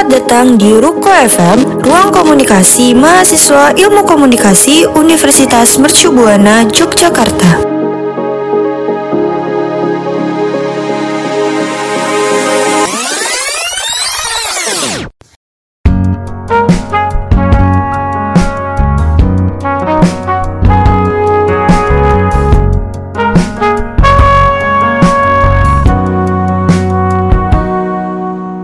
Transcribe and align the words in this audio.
Selamat 0.00 0.16
datang 0.16 0.56
di 0.56 0.72
Ruko 0.80 1.12
FM, 1.12 1.84
ruang 1.84 2.08
komunikasi 2.08 2.96
mahasiswa 2.96 3.76
ilmu 3.76 4.00
komunikasi 4.08 4.88
Universitas 4.96 5.76
Mercu 5.76 6.08
Buana, 6.08 6.64
Yogyakarta. 6.64 7.60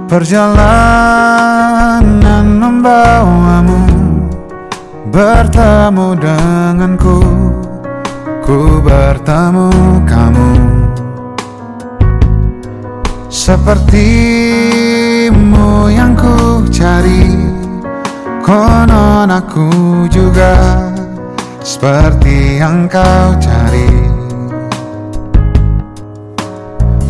Perjalanan 0.09 0.86
Bertemu 5.37 6.17
denganku. 6.17 7.21
Ku 8.41 8.81
bertemu 8.81 9.69
kamu. 10.09 10.53
Sepertimu 13.29 14.33
yang 15.93 16.17
ku 16.17 16.65
cari 16.73 17.37
Konon 18.41 19.29
aku 19.29 19.69
juga 20.09 20.57
Seperti 21.61 22.57
yang 22.57 22.89
kau 22.89 23.37
cari. 23.37 23.93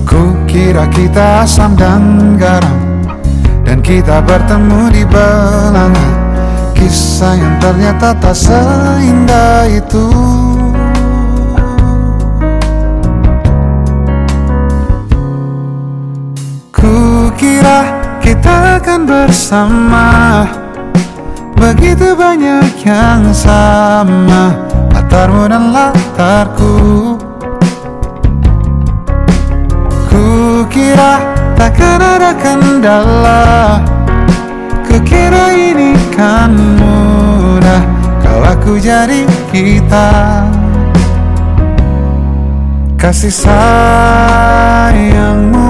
Ku 0.03 0.35
kira 0.51 0.91
kita 0.91 1.47
asam 1.47 1.79
dan 1.79 2.35
garam 2.35 3.07
dan 3.63 3.79
kita 3.87 4.19
bertemu 4.19 4.91
di 4.91 5.07
belanga 5.07 6.26
Kisah 6.77 7.35
yang 7.35 7.57
ternyata 7.57 8.13
tak 8.13 8.37
seindah 8.37 9.65
itu. 9.67 10.07
Ku 16.69 17.33
kira 17.41 17.81
kita 18.21 18.77
akan 18.79 19.01
bersama. 19.09 20.09
Begitu 21.57 22.13
banyak 22.13 22.85
yang 22.85 23.33
sama 23.33 24.53
Latarmu 24.93 25.49
dan 25.49 25.73
latarku. 25.73 26.77
Ku 30.07 30.25
kira 30.69 31.37
Takkan 31.57 31.99
ada 31.99 32.37
kendala. 32.37 33.81
Kukira 34.85 35.57
ini 35.57 35.97
kan 36.17 36.49
mudah 36.81 37.85
Kalau 38.25 38.49
aku 38.49 38.81
jadi 38.81 39.29
kita. 39.53 40.49
Kasih 42.97 43.29
sayangmu 43.45 44.17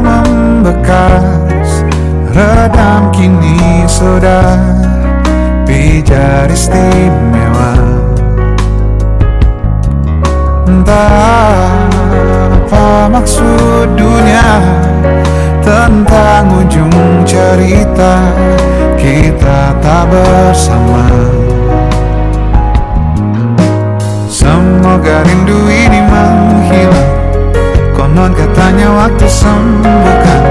membekas 0.06 1.82
Redam 2.31 3.10
kini 3.10 3.82
sudah. 3.91 4.54
Pijar 5.66 6.47
istimewa. 6.47 7.75
Entah 10.70 11.91
apa 12.54 13.10
maksud 13.10 13.99
dunia 13.99 14.62
tentang 15.66 16.47
ujung 16.62 17.26
cerita 17.26 18.31
kita 19.06 19.71
tak 19.78 20.11
bersama. 20.11 21.06
Semoga 24.27 25.22
rindu 25.22 25.71
ini 25.71 26.03
menghilang. 26.03 27.11
Konon 27.94 28.34
katanya 28.34 28.91
waktu 29.06 29.27
sembuhkan. 29.31 30.43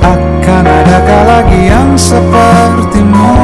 Akan 0.00 0.64
adakah 0.64 1.22
lagi 1.28 1.60
yang 1.68 1.92
sepertimu? 1.92 3.36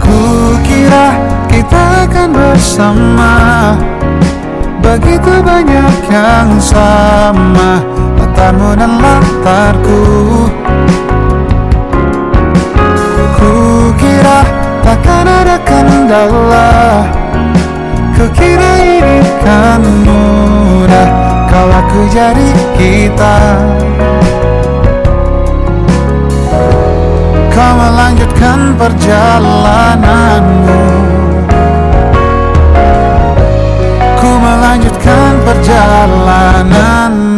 Kukira 0.00 1.20
kita 1.52 2.08
akan 2.08 2.28
bersama. 2.32 3.34
Begitu 4.80 5.32
banyak 5.44 5.96
yang 6.08 6.56
sama. 6.56 7.84
Latarmu 8.16 8.72
dan 8.80 8.92
latarku 8.96 10.00
ada 16.06 16.30
kendala 16.30 17.02
Kukira 18.14 18.78
ini 18.78 19.26
kan 19.42 19.82
mudah 20.06 21.10
Kalau 21.50 21.72
aku 21.72 22.04
jadi 22.12 22.52
kita. 22.76 23.38
Kau 27.48 27.72
melanjutkan 27.80 28.76
perjalananmu. 28.76 30.84
Melanjutkan 34.36 35.32
perjalananku 35.42 37.35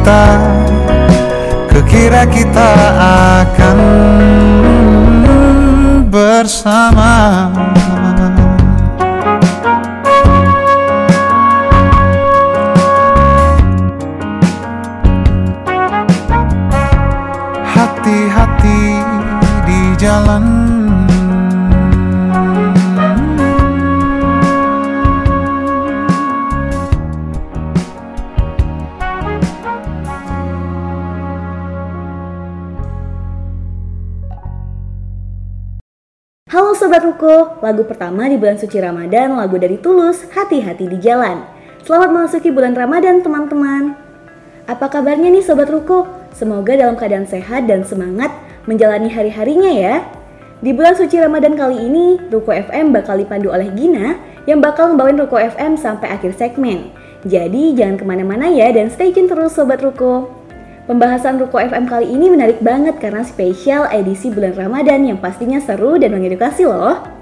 kita 0.00 0.24
Kukira 1.68 2.24
kita 2.24 2.70
akan 3.36 3.78
bersama 6.08 7.49
pertama 37.90 38.30
di 38.30 38.38
bulan 38.38 38.54
suci 38.54 38.78
Ramadan, 38.78 39.34
lagu 39.34 39.58
dari 39.58 39.74
Tulus, 39.74 40.22
Hati-Hati 40.30 40.86
di 40.86 41.02
Jalan. 41.02 41.42
Selamat 41.82 42.14
memasuki 42.14 42.54
bulan 42.54 42.78
Ramadan 42.78 43.18
teman-teman. 43.18 43.98
Apa 44.70 44.86
kabarnya 44.86 45.26
nih 45.34 45.42
Sobat 45.42 45.66
Ruko? 45.66 46.06
Semoga 46.30 46.78
dalam 46.78 46.94
keadaan 46.94 47.26
sehat 47.26 47.66
dan 47.66 47.82
semangat 47.82 48.30
menjalani 48.70 49.10
hari-harinya 49.10 49.74
ya. 49.74 50.06
Di 50.62 50.70
bulan 50.70 50.94
suci 50.94 51.18
Ramadan 51.18 51.58
kali 51.58 51.82
ini, 51.82 52.14
Ruko 52.30 52.54
FM 52.54 52.94
bakal 52.94 53.18
dipandu 53.18 53.50
oleh 53.50 53.66
Gina 53.74 54.22
yang 54.46 54.62
bakal 54.62 54.94
membawain 54.94 55.18
Ruko 55.18 55.42
FM 55.42 55.74
sampai 55.74 56.14
akhir 56.14 56.38
segmen. 56.38 56.94
Jadi 57.26 57.74
jangan 57.74 57.98
ke 57.98 58.04
mana-mana 58.06 58.46
ya 58.54 58.70
dan 58.70 58.86
stay 58.86 59.10
tune 59.10 59.26
terus 59.26 59.58
Sobat 59.58 59.82
Ruko. 59.82 60.30
Pembahasan 60.86 61.42
Ruko 61.42 61.58
FM 61.58 61.90
kali 61.90 62.06
ini 62.06 62.30
menarik 62.30 62.62
banget 62.62 63.02
karena 63.02 63.26
spesial 63.26 63.90
edisi 63.90 64.30
bulan 64.30 64.54
Ramadan 64.54 65.02
yang 65.10 65.18
pastinya 65.18 65.58
seru 65.58 65.98
dan 65.98 66.14
mengedukasi 66.14 66.70
loh. 66.70 67.19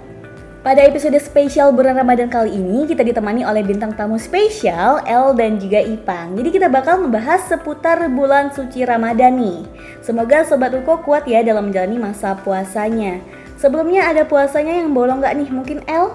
Pada 0.58 0.82
episode 0.82 1.14
spesial 1.22 1.70
bulan 1.70 1.94
Ramadan 2.02 2.26
kali 2.26 2.58
ini 2.58 2.82
kita 2.82 3.06
ditemani 3.06 3.46
oleh 3.46 3.62
bintang 3.62 3.94
tamu 3.94 4.18
spesial 4.18 4.98
El 5.06 5.30
dan 5.38 5.54
juga 5.56 5.78
Ipang. 5.78 6.34
Jadi 6.34 6.50
kita 6.50 6.66
bakal 6.66 6.98
membahas 6.98 7.46
seputar 7.46 8.02
bulan 8.10 8.50
suci 8.50 8.82
Ramadan 8.82 9.38
nih. 9.38 9.62
Semoga 10.02 10.42
Sobat 10.42 10.74
Ruko 10.74 10.98
kuat 11.06 11.30
ya 11.30 11.46
dalam 11.46 11.70
menjalani 11.70 12.02
masa 12.02 12.34
puasanya. 12.42 13.22
Sebelumnya 13.54 14.10
ada 14.10 14.26
puasanya 14.26 14.82
yang 14.82 14.90
bolong 14.90 15.22
gak 15.22 15.38
nih? 15.38 15.46
Mungkin 15.46 15.78
El? 15.86 16.10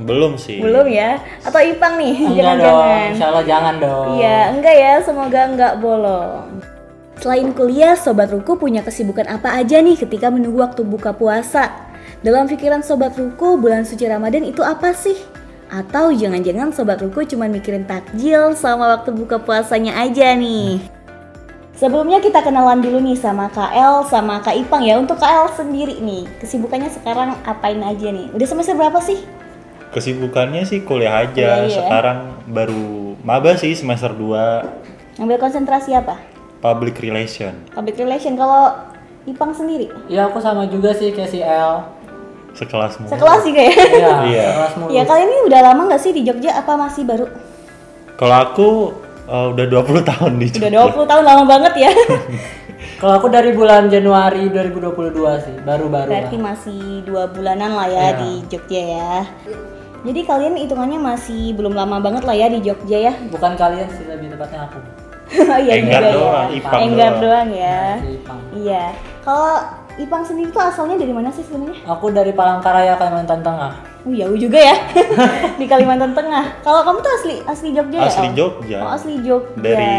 Belum 0.00 0.40
sih. 0.40 0.64
Belum 0.64 0.88
ya? 0.88 1.20
Atau 1.44 1.60
Ipang 1.60 2.00
nih? 2.00 2.16
Enggak 2.16 2.64
dong, 2.64 2.64
Jangan-jangan. 2.64 3.08
insya 3.12 3.26
Allah 3.28 3.44
jangan 3.44 3.74
dong. 3.76 4.06
Iya, 4.16 4.38
enggak 4.56 4.76
ya, 4.76 4.92
semoga 5.04 5.40
enggak 5.52 5.74
bolong. 5.84 6.48
Selain 7.20 7.48
kuliah, 7.52 7.92
Sobat 7.94 8.32
Ruku 8.32 8.56
punya 8.56 8.80
kesibukan 8.80 9.28
apa 9.28 9.52
aja 9.52 9.84
nih 9.84 10.00
ketika 10.00 10.32
menunggu 10.32 10.64
waktu 10.64 10.80
buka 10.80 11.12
puasa? 11.12 11.91
Dalam 12.22 12.46
pikiran 12.46 12.86
Sobat 12.86 13.18
Ruku, 13.18 13.58
bulan 13.58 13.82
suci 13.82 14.06
Ramadan 14.06 14.46
itu 14.46 14.62
apa 14.62 14.94
sih? 14.94 15.18
Atau 15.66 16.14
jangan-jangan 16.14 16.70
Sobat 16.70 17.02
Ruku 17.02 17.26
cuma 17.26 17.50
mikirin 17.50 17.82
takjil 17.82 18.54
sama 18.54 18.94
waktu 18.94 19.10
buka 19.10 19.42
puasanya 19.42 19.98
aja 19.98 20.30
nih? 20.38 20.78
Sebelumnya 21.74 22.22
kita 22.22 22.46
kenalan 22.46 22.78
dulu 22.78 23.02
nih 23.02 23.18
sama 23.18 23.50
KL 23.50 24.06
sama 24.06 24.38
Kak 24.38 24.54
Ipang 24.54 24.86
ya. 24.86 25.02
Untuk 25.02 25.18
KL 25.18 25.50
sendiri 25.50 25.98
nih, 25.98 26.30
kesibukannya 26.38 26.94
sekarang 26.94 27.34
apain 27.42 27.82
aja 27.82 28.14
nih? 28.14 28.30
Udah 28.30 28.46
semester 28.46 28.78
berapa 28.78 29.02
sih? 29.02 29.18
Kesibukannya 29.90 30.62
sih 30.62 30.86
kuliah 30.86 31.26
aja. 31.26 31.58
Kuliah, 31.58 31.66
iya. 31.66 31.74
Sekarang 31.74 32.38
baru 32.46 33.18
maba 33.26 33.58
sih 33.58 33.74
semester 33.74 34.14
2 34.14 35.18
Ambil 35.18 35.42
konsentrasi 35.42 35.90
apa? 35.98 36.22
public 36.62 37.02
relation. 37.02 37.50
Public 37.74 37.98
relation. 37.98 38.38
Kalau 38.38 38.78
Ipang 39.26 39.50
sendiri? 39.50 39.90
Iya 40.06 40.30
aku 40.30 40.38
sama 40.38 40.70
juga 40.70 40.94
sih 40.94 41.10
kayak 41.10 41.30
si 41.30 41.42
L. 41.42 42.01
Sekelas 42.52 42.92
mulu. 42.96 43.08
Sekelas 43.08 43.40
juga 43.42 43.60
ya? 43.60 43.74
Iya, 43.74 44.10
Iya. 44.30 44.46
mulu. 44.76 44.90
Ya 44.90 45.02
kalian 45.02 45.28
ini 45.28 45.40
udah 45.46 45.60
lama 45.62 45.80
nggak 45.86 46.00
sih 46.00 46.12
di 46.12 46.22
Jogja? 46.22 46.52
Apa 46.54 46.76
masih 46.76 47.02
baru? 47.02 47.26
Kalau 48.14 48.36
aku 48.38 48.68
eh, 49.24 49.46
udah 49.50 49.64
20 49.66 50.04
tahun 50.04 50.32
di 50.36 50.46
Udah 50.52 50.70
Jogja. 50.70 50.94
20 50.94 51.10
tahun 51.10 51.24
lama 51.24 51.44
banget 51.44 51.74
ya. 51.80 51.92
Kalau 52.98 53.18
aku 53.18 53.26
dari 53.28 53.50
bulan 53.50 53.86
Januari 53.86 54.46
2022 54.46 55.10
sih, 55.42 55.56
baru-baru 55.60 56.06
Berarti 56.06 56.36
lah. 56.36 56.42
masih 56.48 56.80
dua 57.02 57.26
bulanan 57.26 57.70
lah 57.72 57.86
ya 57.86 57.98
Iya. 58.04 58.10
di 58.16 58.30
Jogja 58.46 58.80
ya. 58.80 59.12
Jadi 60.02 60.20
kalian 60.22 60.54
hitungannya 60.56 60.98
masih 60.98 61.50
belum 61.52 61.72
lama 61.72 61.98
banget 61.98 62.22
lah 62.22 62.34
ya 62.34 62.46
di 62.46 62.58
Jogja 62.60 62.98
ya. 63.00 63.12
Bukan 63.26 63.54
kalian 63.54 63.86
sih 63.88 64.06
lebih 64.06 64.30
tepatnya 64.30 64.66
aku. 64.66 64.78
Oh 65.32 65.56
iya 65.56 65.80
Enggar 65.80 66.02
juga 66.02 66.12
doang, 66.12 66.44
ya. 66.44 66.56
Ipang 66.60 66.80
Enggar 66.84 67.10
doang. 67.12 67.22
doang 67.24 67.48
ya. 67.50 67.80
Si 67.96 68.08
Ipang. 68.14 68.38
Iya. 68.52 68.84
Kalau 69.24 69.54
Ipang 70.00 70.24
sendiri 70.24 70.48
tuh 70.48 70.64
asalnya 70.64 70.96
dari 70.96 71.12
mana 71.12 71.28
sih 71.28 71.44
sebenarnya? 71.44 71.76
Aku 71.84 72.08
dari 72.08 72.32
Palangkaraya 72.32 72.96
Kalimantan 72.96 73.44
Tengah. 73.44 73.72
Oh 74.08 74.10
jauh 74.10 74.34
juga 74.40 74.56
ya 74.56 74.76
di 75.60 75.68
Kalimantan 75.68 76.16
Tengah. 76.16 76.64
Kalau 76.64 76.80
kamu 76.80 76.98
tuh 77.04 77.12
asli 77.20 77.36
asli 77.44 77.68
Jogja 77.76 77.98
ya? 78.00 78.08
Asli? 78.08 78.28
Jogja. 78.32 78.78
Oh 78.80 78.90
asli 78.96 79.14
Jogja. 79.20 79.60
Dari 79.60 79.92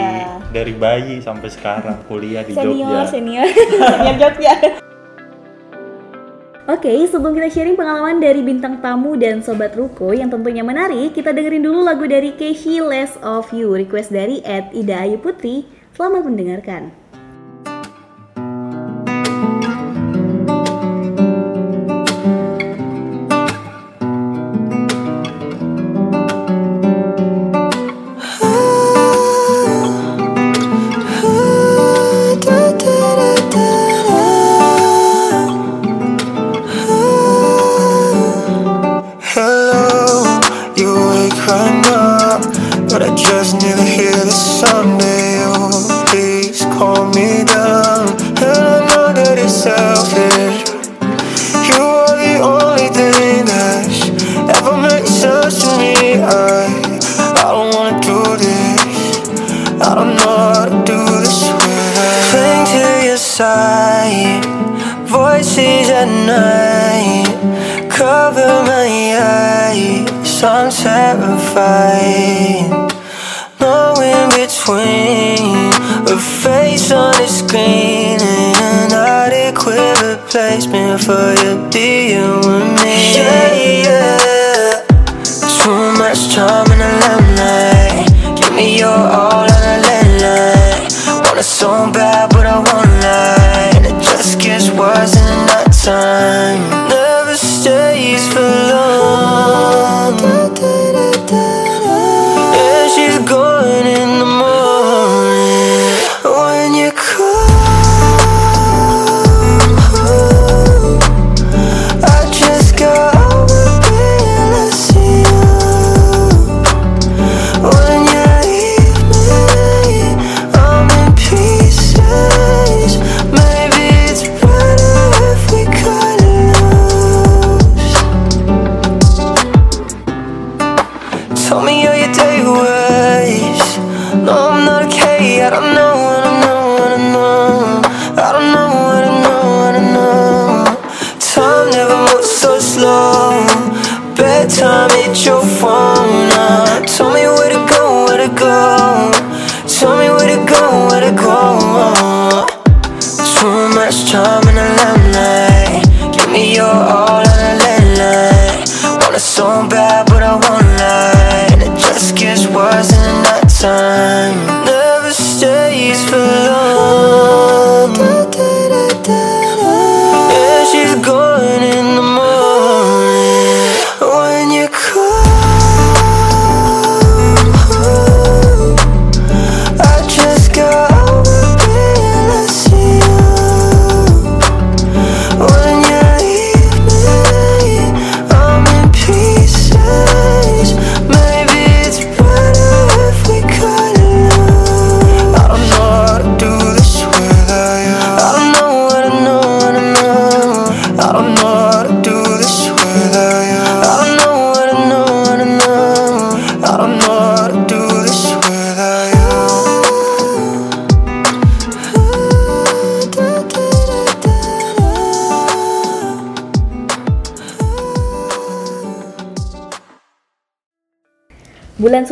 dari 0.50 0.74
bayi 0.74 1.22
sampai 1.22 1.46
sekarang 1.54 2.02
kuliah 2.10 2.42
di 2.42 2.58
senior, 2.58 3.06
Jogja. 3.06 3.12
senior, 3.14 3.48
senior 3.94 4.16
Jogja. 4.18 4.54
Oke, 6.64 6.96
sebelum 7.12 7.36
kita 7.36 7.52
sharing 7.52 7.76
pengalaman 7.76 8.24
dari 8.24 8.40
bintang 8.40 8.80
tamu 8.80 9.20
dan 9.20 9.44
sobat 9.44 9.76
Ruko 9.76 10.16
yang 10.16 10.32
tentunya 10.32 10.64
menarik, 10.64 11.12
kita 11.12 11.36
dengerin 11.36 11.60
dulu 11.60 11.84
lagu 11.84 12.08
dari 12.08 12.32
Keishi 12.40 12.80
Less 12.80 13.20
of 13.20 13.52
You, 13.52 13.76
request 13.76 14.16
dari 14.16 14.40
Ed 14.48 14.72
Ida 14.72 15.04
Ayu 15.04 15.20
Putri. 15.20 15.68
Selamat 15.92 16.24
mendengarkan. 16.24 17.03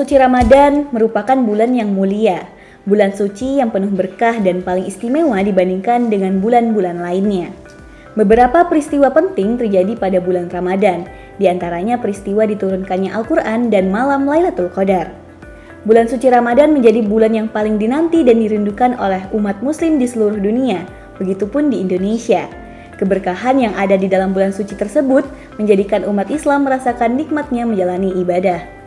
Suci 0.02 0.18
Ramadan 0.18 0.90
merupakan 0.90 1.38
bulan 1.38 1.78
yang 1.78 1.94
mulia, 1.94 2.50
bulan 2.90 3.14
suci 3.14 3.62
yang 3.62 3.70
penuh 3.70 3.94
berkah 3.94 4.34
dan 4.42 4.66
paling 4.66 4.90
istimewa 4.90 5.38
dibandingkan 5.46 6.10
dengan 6.10 6.42
bulan-bulan 6.42 7.06
lainnya. 7.06 7.54
Beberapa 8.18 8.66
peristiwa 8.66 9.14
penting 9.14 9.62
terjadi 9.62 9.94
pada 9.94 10.18
bulan 10.18 10.50
Ramadan, 10.50 11.06
di 11.38 11.46
antaranya 11.46 12.02
peristiwa 12.02 12.50
diturunkannya 12.50 13.14
Al-Quran 13.14 13.70
dan 13.70 13.94
malam 13.94 14.26
Lailatul 14.26 14.74
Qadar. 14.74 15.14
Bulan 15.86 16.10
suci 16.10 16.34
Ramadan 16.34 16.74
menjadi 16.74 17.06
bulan 17.06 17.38
yang 17.38 17.46
paling 17.54 17.78
dinanti 17.78 18.26
dan 18.26 18.42
dirindukan 18.42 18.98
oleh 18.98 19.22
umat 19.38 19.62
muslim 19.62 20.02
di 20.02 20.10
seluruh 20.10 20.42
dunia, 20.42 20.82
begitupun 21.22 21.70
di 21.70 21.78
Indonesia. 21.78 22.50
Keberkahan 22.98 23.70
yang 23.70 23.78
ada 23.78 23.94
di 24.02 24.10
dalam 24.10 24.34
bulan 24.34 24.50
suci 24.50 24.74
tersebut 24.74 25.30
menjadikan 25.62 26.02
umat 26.10 26.26
Islam 26.34 26.66
merasakan 26.66 27.22
nikmatnya 27.22 27.70
menjalani 27.70 28.18
ibadah. 28.18 28.81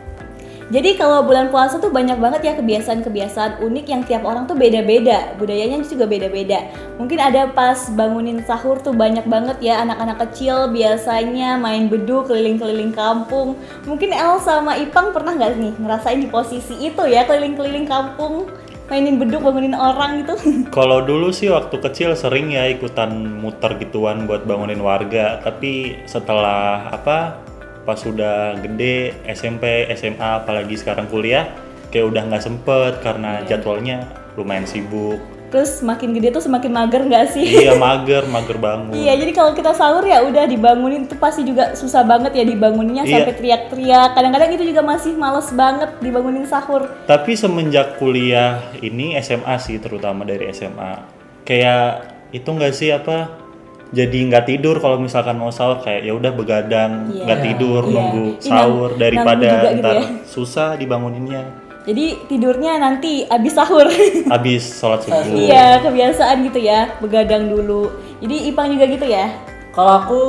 Jadi 0.73 0.97
kalau 0.97 1.21
bulan 1.21 1.53
puasa 1.53 1.77
tuh 1.77 1.93
banyak 1.93 2.17
banget 2.17 2.41
ya 2.41 2.53
kebiasaan-kebiasaan 2.57 3.61
unik 3.61 3.85
yang 3.85 4.01
tiap 4.01 4.25
orang 4.25 4.49
tuh 4.49 4.57
beda-beda, 4.57 5.37
budayanya 5.37 5.85
juga 5.85 6.09
beda-beda. 6.09 6.65
Mungkin 6.97 7.21
ada 7.21 7.45
pas 7.53 7.85
bangunin 7.93 8.41
sahur 8.41 8.81
tuh 8.81 8.89
banyak 8.89 9.29
banget 9.29 9.61
ya 9.61 9.85
anak-anak 9.85 10.25
kecil 10.25 10.73
biasanya 10.73 11.61
main 11.61 11.85
beduk 11.85 12.33
keliling-keliling 12.33 12.97
kampung. 12.97 13.53
Mungkin 13.85 14.09
El 14.09 14.41
sama 14.41 14.73
Ipang 14.81 15.13
pernah 15.13 15.37
nggak 15.37 15.53
nih 15.53 15.73
ngerasain 15.77 16.17
di 16.17 16.29
posisi 16.33 16.73
itu 16.81 17.03
ya 17.05 17.29
keliling-keliling 17.29 17.85
kampung 17.85 18.49
mainin 18.89 19.17
beduk 19.17 19.45
bangunin 19.45 19.77
orang 19.77 20.25
gitu. 20.25 20.33
Kalau 20.77 21.01
dulu 21.01 21.29
sih 21.33 21.49
waktu 21.49 21.77
kecil 21.77 22.13
sering 22.17 22.53
ya 22.53 22.69
ikutan 22.69 23.37
muter 23.37 23.77
gituan 23.81 24.25
buat 24.29 24.45
bangunin 24.45 24.81
warga, 24.81 25.41
tapi 25.41 26.01
setelah 26.05 26.89
apa 26.93 27.37
pas 27.85 27.95
sudah 27.95 28.57
gede 28.57 28.97
SMP 29.25 29.63
SMA 29.93 30.41
apalagi 30.41 30.73
sekarang 30.73 31.05
kuliah 31.05 31.45
kayak 31.87 32.05
udah 32.07 32.21
nggak 32.25 32.43
sempet 32.43 32.99
karena 32.99 33.45
jadwalnya 33.45 34.03
lumayan 34.33 34.65
sibuk 34.65 35.21
Terus 35.45 35.79
makin 35.79 36.11
gede 36.11 36.33
tuh 36.33 36.43
semakin 36.43 36.67
mager 36.67 36.99
nggak 37.01 37.31
sih? 37.31 37.45
iya 37.45 37.77
mager 37.79 38.27
mager 38.27 38.57
bangun 38.57 38.91
Iya, 38.91 39.13
jadi 39.15 39.31
kalau 39.31 39.53
kita 39.53 39.71
sahur 39.71 40.03
ya 40.03 40.19
udah 40.19 40.43
dibangunin 40.43 41.05
tuh 41.05 41.15
pasti 41.15 41.45
juga 41.45 41.71
susah 41.71 42.03
banget 42.03 42.33
ya 42.33 42.43
dibanguninnya 42.43 43.05
Iya. 43.05 43.23
sampai 43.23 43.33
teriak-teriak. 43.35 44.09
Kadang-kadang 44.11 44.51
itu 44.51 44.65
juga 44.65 44.81
masih 44.81 45.15
males 45.15 45.47
banget 45.53 45.95
dibangunin 46.01 46.43
sahur. 46.43 46.89
tapi 47.05 47.37
semenjak 47.37 47.95
kuliah 47.95 48.59
ini 48.81 49.15
SMA 49.17 49.55
sih 49.57 49.77
terutama 49.77 50.25
dari 50.25 50.49
SMA 50.49 51.05
kayak 51.43 52.03
itu 52.31 52.49
nggak 52.49 52.73
sih 52.73 52.89
apa 52.89 53.44
jadi 53.87 54.17
nggak 54.25 54.45
tidur 54.45 54.75
kalau 54.77 54.97
misalkan 54.97 55.35
mau 55.35 55.49
sahur 55.49 55.77
kayak 55.79 56.01
ya 56.03 56.13
udah 56.13 56.31
begadang 56.31 56.91
Iya. 57.07 57.23
nggak 57.23 57.39
tidur 57.43 57.81
Iya. 57.81 57.91
nunggu 57.91 58.25
Ih, 58.31 58.41
sahur 58.41 58.89
nang- 58.89 58.99
daripada 58.99 59.49
gitu 59.51 59.67
ntar 59.77 59.93
ya. 59.93 60.03
susah 60.23 60.69
dibanguninnya 60.73 61.43
Jadi 61.85 62.05
tidurnya 62.25 62.77
nanti 62.77 63.21
abis 63.23 63.53
sahur. 63.53 63.85
habis 64.33 64.65
sholat 64.73 65.05
subuh 65.05 65.21
iya, 65.29 65.77
kebiasaan 65.79 66.41
gitu 66.43 66.57
ya, 66.59 66.89
begadang 66.97 67.45
dulu. 67.45 67.93
Jadi 68.17 68.49
Ipang 68.49 68.73
juga 68.73 68.89
gitu 68.89 69.05
ya? 69.05 69.29
Kalau 69.69 70.01
aku 70.01 70.19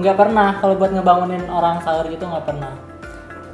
nggak 0.00 0.16
pernah 0.16 0.56
kalau 0.56 0.72
buat 0.74 0.88
ngebangunin 0.90 1.44
orang 1.46 1.76
sahur 1.78 2.08
gitu 2.08 2.24
nggak 2.24 2.46
pernah. 2.46 2.72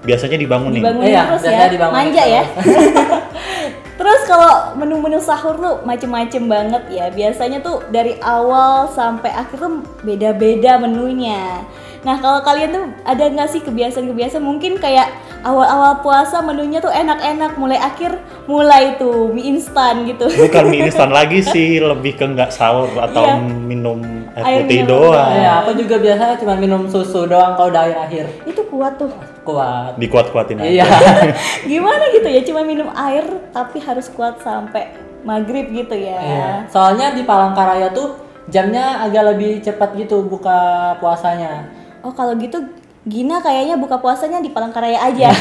biasanya 0.01 0.39
dibangunin 0.39 0.79
Dibangunin 0.79 1.11
Iya, 1.11 1.23
terus 1.27 1.43
ya, 1.43 1.51
biasanya 1.51 1.69
dibangunin 1.69 1.99
manja 2.07 2.23
ya. 2.25 2.43
terus. 4.01 4.23
kalau 4.25 4.73
menu-menu 4.81 5.21
sahur 5.21 5.59
tuh 5.61 5.77
macem-macem 5.85 6.49
banget 6.49 6.83
ya. 6.89 7.13
Biasanya 7.13 7.61
tuh 7.61 7.85
dari 7.93 8.17
awal 8.25 8.89
sampai 8.95 9.29
akhir 9.29 9.61
tuh 9.61 9.85
beda-beda 10.01 10.81
menunya. 10.81 11.67
Nah 12.01 12.17
kalau 12.17 12.41
kalian 12.41 12.73
tuh 12.73 12.85
ada 13.05 13.29
nggak 13.29 13.49
sih 13.49 13.61
kebiasaan-kebiasaan 13.61 14.41
mungkin 14.41 14.81
kayak 14.81 15.13
awal-awal 15.41 16.01
puasa 16.01 16.41
menunya 16.41 16.81
tuh 16.81 16.89
enak-enak, 16.89 17.57
mulai 17.57 17.77
akhir 17.77 18.17
mulai 18.45 18.97
tuh 18.97 19.29
mie 19.29 19.53
instan 19.53 20.05
gitu. 20.05 20.29
bukan 20.29 20.65
mie 20.69 20.85
instan 20.85 21.09
lagi 21.09 21.41
sih 21.53 21.77
lebih 21.77 22.17
ke 22.17 22.25
nggak 22.25 22.51
sahur 22.51 22.89
atau 22.97 23.25
Iya. 23.25 23.37
minum 23.41 24.01
air 24.33 24.45
Air 24.45 24.59
putih 24.65 24.79
mineral 24.85 25.13
doang 25.13 25.33
Iya, 25.33 25.53
aku 25.61 25.71
juga 25.77 25.97
biasanya 25.97 26.35
cuma 26.37 26.55
minum 26.57 26.83
susu 26.89 27.25
doang 27.25 27.53
kalau 27.55 27.69
udah 27.69 27.83
akhir-akhir. 27.85 28.27
Itu 28.49 28.63
kuat 28.69 28.97
tuh. 28.97 29.13
Kuat. 29.41 29.97
dikuat-kuatin 29.97 30.57
aja 30.61 30.69
Iya. 30.69 30.87
Gimana 31.71 32.05
gitu 32.13 32.29
ya, 32.29 32.41
cuma 32.45 32.61
minum 32.65 32.89
air 32.93 33.25
tapi 33.53 33.81
harus 33.81 34.09
kuat 34.09 34.41
sampai 34.41 34.93
maghrib 35.21 35.69
gitu 35.69 35.95
ya. 35.95 36.17
Iya. 36.17 36.49
Soalnya 36.69 37.13
di 37.13 37.25
Palangkaraya 37.25 37.93
tuh 37.93 38.17
jamnya 38.49 39.05
agak 39.05 39.37
lebih 39.37 39.61
cepat 39.61 39.93
gitu 39.95 40.25
buka 40.25 40.59
puasanya. 40.99 41.80
Oh 42.03 42.13
kalau 42.13 42.35
gitu 42.37 42.59
Gina 43.01 43.41
kayaknya 43.41 43.81
buka 43.81 43.97
puasanya 43.97 44.45
di 44.45 44.53
Palangkaraya 44.53 45.01
aja. 45.01 45.33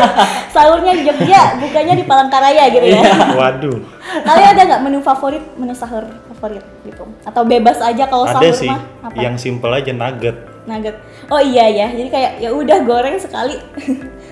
Sahurnya 0.54 0.94
di 0.94 1.02
Jogja, 1.02 1.58
bukanya 1.58 1.98
di 1.98 2.06
Palangkaraya 2.06 2.70
gitu 2.70 2.94
ya. 2.94 3.02
waduh 3.34 3.74
Kalian 4.22 4.54
ada 4.54 4.62
nggak 4.62 4.82
menu 4.86 4.98
favorit, 5.02 5.42
menu 5.58 5.74
sahur 5.74 6.06
favorit 6.30 6.62
gitu? 6.86 7.02
Atau 7.26 7.42
bebas 7.42 7.82
aja 7.82 8.06
kalau 8.06 8.22
ada 8.22 8.38
sahur 8.38 8.54
sih 8.54 8.70
mah 8.70 8.86
apa? 9.02 9.18
yang 9.18 9.34
simple 9.34 9.74
aja 9.74 9.90
nugget 9.90 10.38
Nugget. 10.68 10.96
Oh 11.32 11.40
iya 11.40 11.64
ya, 11.66 11.88
jadi 11.90 12.08
kayak 12.12 12.32
ya 12.44 12.52
udah 12.52 12.78
goreng 12.84 13.16
sekali, 13.16 13.56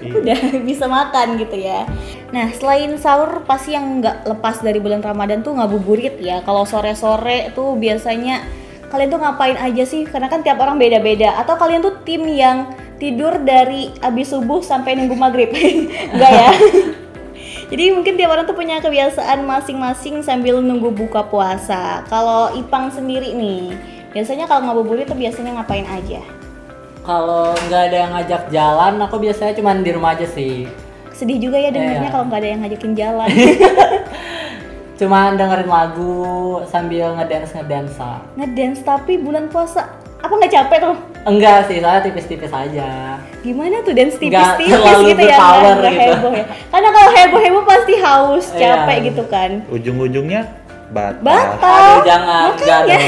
Iya. 0.05 0.13
udah 0.23 0.39
bisa 0.63 0.85
makan 0.85 1.41
gitu 1.41 1.57
ya. 1.57 1.89
Nah 2.31 2.53
selain 2.53 2.93
sahur 3.01 3.43
pasti 3.49 3.73
yang 3.73 4.05
nggak 4.05 4.29
lepas 4.29 4.61
dari 4.61 4.77
bulan 4.79 5.01
Ramadan 5.01 5.41
tuh 5.41 5.57
ngabuburit 5.57 6.21
ya. 6.21 6.45
Kalau 6.45 6.69
sore-sore 6.69 7.51
tuh 7.57 7.75
biasanya 7.81 8.45
kalian 8.87 9.09
tuh 9.09 9.21
ngapain 9.21 9.57
aja 9.57 9.83
sih? 9.83 10.07
Karena 10.07 10.27
kan 10.27 10.41
tiap 10.41 10.59
orang 10.59 10.77
beda-beda. 10.77 11.35
Atau 11.37 11.57
kalian 11.57 11.83
tuh 11.83 11.99
tim 12.03 12.23
yang 12.27 12.71
tidur 12.97 13.37
dari 13.41 13.93
abis 14.01 14.33
subuh 14.33 14.63
sampai 14.63 14.97
nunggu 14.97 15.15
maghrib? 15.15 15.51
Enggak 16.15 16.33
ya? 16.33 16.51
Jadi 17.71 17.91
mungkin 17.91 18.15
tiap 18.15 18.31
orang 18.31 18.47
tuh 18.47 18.55
punya 18.55 18.79
kebiasaan 18.79 19.43
masing-masing 19.43 20.23
sambil 20.23 20.63
nunggu 20.63 20.95
buka 20.95 21.27
puasa. 21.27 22.07
Kalau 22.07 22.55
Ipang 22.55 22.95
sendiri 22.95 23.35
nih, 23.35 23.75
biasanya 24.15 24.47
kalau 24.47 24.71
ngabuburit 24.71 25.11
tuh 25.11 25.19
biasanya 25.19 25.59
ngapain 25.59 25.83
aja? 25.83 26.23
Kalau 27.03 27.55
nggak 27.67 27.83
ada 27.91 27.97
yang 28.07 28.13
ngajak 28.15 28.43
jalan, 28.55 28.95
aku 29.03 29.19
biasanya 29.19 29.55
cuma 29.55 29.75
di 29.75 29.91
rumah 29.91 30.15
aja 30.15 30.27
sih. 30.31 30.67
Sedih 31.11 31.39
juga 31.43 31.59
ya 31.59 31.75
dengernya 31.75 32.07
Iya. 32.07 32.15
kalau 32.15 32.25
nggak 32.31 32.41
ada 32.43 32.49
yang 32.55 32.61
ngajakin 32.63 32.93
jalan. 32.95 33.31
Cuma 34.97 35.29
dengerin 35.37 35.69
lagu 35.69 36.17
sambil 36.73 37.13
ngedance 37.21 37.53
ngedansa. 37.53 38.25
Ngedance 38.33 38.81
tapi 38.81 39.21
bulan 39.21 39.53
puasa 39.53 39.93
apa 40.17 40.33
nggak 40.33 40.53
capek 40.57 40.79
tuh? 40.81 40.97
Enggak 41.29 41.69
sih, 41.69 41.83
soalnya 41.85 42.01
tipis-tipis 42.01 42.49
aja. 42.49 43.21
Gimana 43.45 43.85
tuh 43.85 43.93
dance 43.93 44.17
tipis-tipis 44.17 44.73
gitu 45.05 45.23
ya? 45.23 45.37
berpower 45.37 45.75
nggak 45.85 45.93
gitu. 45.93 46.01
heboh 46.01 46.33
ya. 46.33 46.45
Karena 46.73 46.89
kalau 46.95 47.11
heboh-heboh 47.13 47.65
pasti 47.67 47.95
haus, 48.01 48.45
Iya. 48.55 48.59
capek 48.59 48.97
gitu 49.13 49.23
kan. 49.29 49.51
ujung-ujungnya 49.69 50.41
batal 50.87 51.19
Batal. 51.21 51.67
Aduh, 51.67 52.03
jangan, 52.03 52.43
enggak 52.53 52.81
Makanya. 52.87 52.99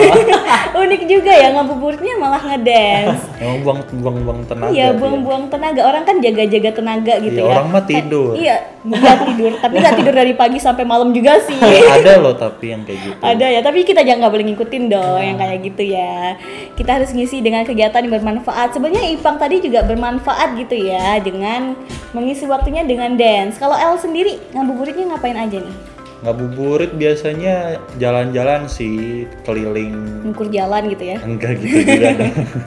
Unik 0.81 1.03
juga 1.07 1.33
ya 1.33 1.49
ngabuburitnya 1.53 2.15
malah 2.17 2.43
ngedance. 2.43 3.23
emang 3.43 3.59
buang 3.63 3.81
buang 3.95 4.17
buang 4.23 4.41
tenaga 4.45 4.71
Iya, 4.71 4.87
dia. 4.87 4.99
buang-buang 4.99 5.45
tenaga. 5.49 5.81
Orang 5.85 6.03
kan 6.03 6.17
jaga-jaga 6.19 6.71
tenaga 6.73 7.15
gitu 7.19 7.39
Iya, 7.39 7.45
ya. 7.45 7.53
orang 7.53 7.67
mah 7.69 7.85
tidur. 7.85 8.31
Iya, 8.35 8.57
nggak 8.83 9.17
tidur. 9.27 9.53
Tapi 9.59 9.75
nggak 9.79 9.97
tidur 9.97 10.15
dari 10.15 10.33
pagi 10.35 10.59
sampai 10.59 10.85
malam 10.85 11.11
juga 11.11 11.39
sih. 11.41 11.59
ada 11.59 12.13
loh 12.17 12.35
tapi 12.35 12.71
yang 12.71 12.83
kayak 12.83 13.01
gitu 13.01 13.21
Ada 13.21 13.47
ya, 13.49 13.61
tapi 13.63 13.79
kita 13.83 14.01
jangan 14.03 14.19
nggak 14.23 14.35
boleh 14.35 14.47
ngikutin 14.49 14.85
dong 14.89 15.21
yang 15.21 15.37
kayak 15.37 15.59
gitu 15.65 15.83
ya. 15.85 16.35
Kita 16.75 16.91
harus 16.95 17.11
ngisi 17.11 17.39
dengan 17.39 17.63
kegiatan 17.63 18.01
yang 18.01 18.15
bermanfaat. 18.15 18.73
Sebenarnya 18.73 19.11
Ipang 19.11 19.37
tadi 19.37 19.59
juga 19.59 19.83
bermanfaat 19.83 20.55
gitu 20.57 20.75
ya 20.75 21.19
dengan 21.19 21.75
mengisi 22.11 22.45
waktunya 22.45 22.83
dengan 22.83 23.15
dance. 23.15 23.57
Kalau 23.57 23.75
El 23.75 23.95
sendiri 23.97 24.39
ngabuburitnya 24.51 25.13
ngapain 25.13 25.37
aja 25.37 25.59
nih? 25.59 25.98
Ngabuburit 26.19 26.93
biasanya 26.93 27.79
jalan-jalan 27.97 28.67
sih 28.67 29.23
keliling 29.43 29.95
Ngukur 30.25 30.51
jalan 30.51 30.91
gitu 30.91 31.05
ya. 31.07 31.17
enggak 31.23 31.59
gitu 31.59 31.79
juga 31.79 32.11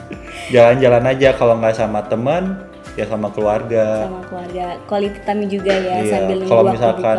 jalan-jalan 0.54 1.04
aja 1.06 1.28
kalau 1.36 1.54
nggak 1.56 1.76
sama 1.76 2.00
teman 2.02 2.56
ya 2.92 3.04
sama 3.04 3.28
keluarga 3.28 4.08
Sama 4.08 4.20
keluarga. 4.24 4.64
Quality 4.84 5.20
time 5.22 5.44
juga 5.46 5.72
ya 5.74 5.96
sambil 6.06 6.36
iya 6.36 6.40
nunggu 6.40 6.48
kalau 6.48 6.64
misalkan 6.70 7.18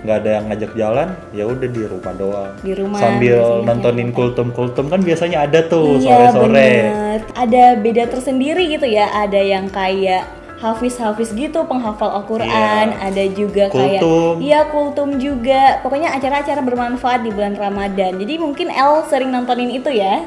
nggak 0.00 0.16
ada 0.16 0.30
yang 0.32 0.44
ngajak 0.48 0.72
jalan 0.72 1.08
ya 1.30 1.44
udah 1.44 1.68
di 1.68 1.82
rumah 1.84 2.14
doang 2.16 2.52
Di 2.58 2.72
rumah 2.72 2.98
sambil 2.98 3.36
nontonin 3.60 4.08
jalan. 4.08 4.16
kultum-kultum 4.16 4.88
kan 4.88 5.00
biasanya 5.00 5.44
ada 5.44 5.60
tuh 5.62 6.00
Iya 6.00 6.04
sore-sore 6.32 6.48
bener. 6.48 7.20
Ada 7.36 7.64
beda 7.76 8.04
tersendiri 8.08 8.64
gitu 8.70 8.88
ya. 8.88 9.12
Ada 9.14 9.36
yang 9.36 9.68
kayak 9.68 10.24
hafiz-hafiz 10.60 11.32
gitu 11.32 11.64
penghafal 11.64 12.20
Al-Quran. 12.20 12.92
Iya. 12.92 13.00
Ada 13.08 13.24
juga 13.32 13.64
kayak 13.66 14.00
Kultum. 14.04 14.34
iya 14.38 14.60
kultum 14.68 15.16
juga. 15.16 15.80
Pokoknya 15.80 16.12
acara-acara 16.12 16.60
bermanfaat 16.60 17.24
di 17.24 17.32
bulan 17.32 17.56
Ramadan. 17.56 18.20
Jadi 18.20 18.36
mungkin 18.36 18.68
El 18.68 19.02
sering 19.08 19.32
nontonin 19.32 19.72
itu 19.72 19.88
ya. 19.90 20.22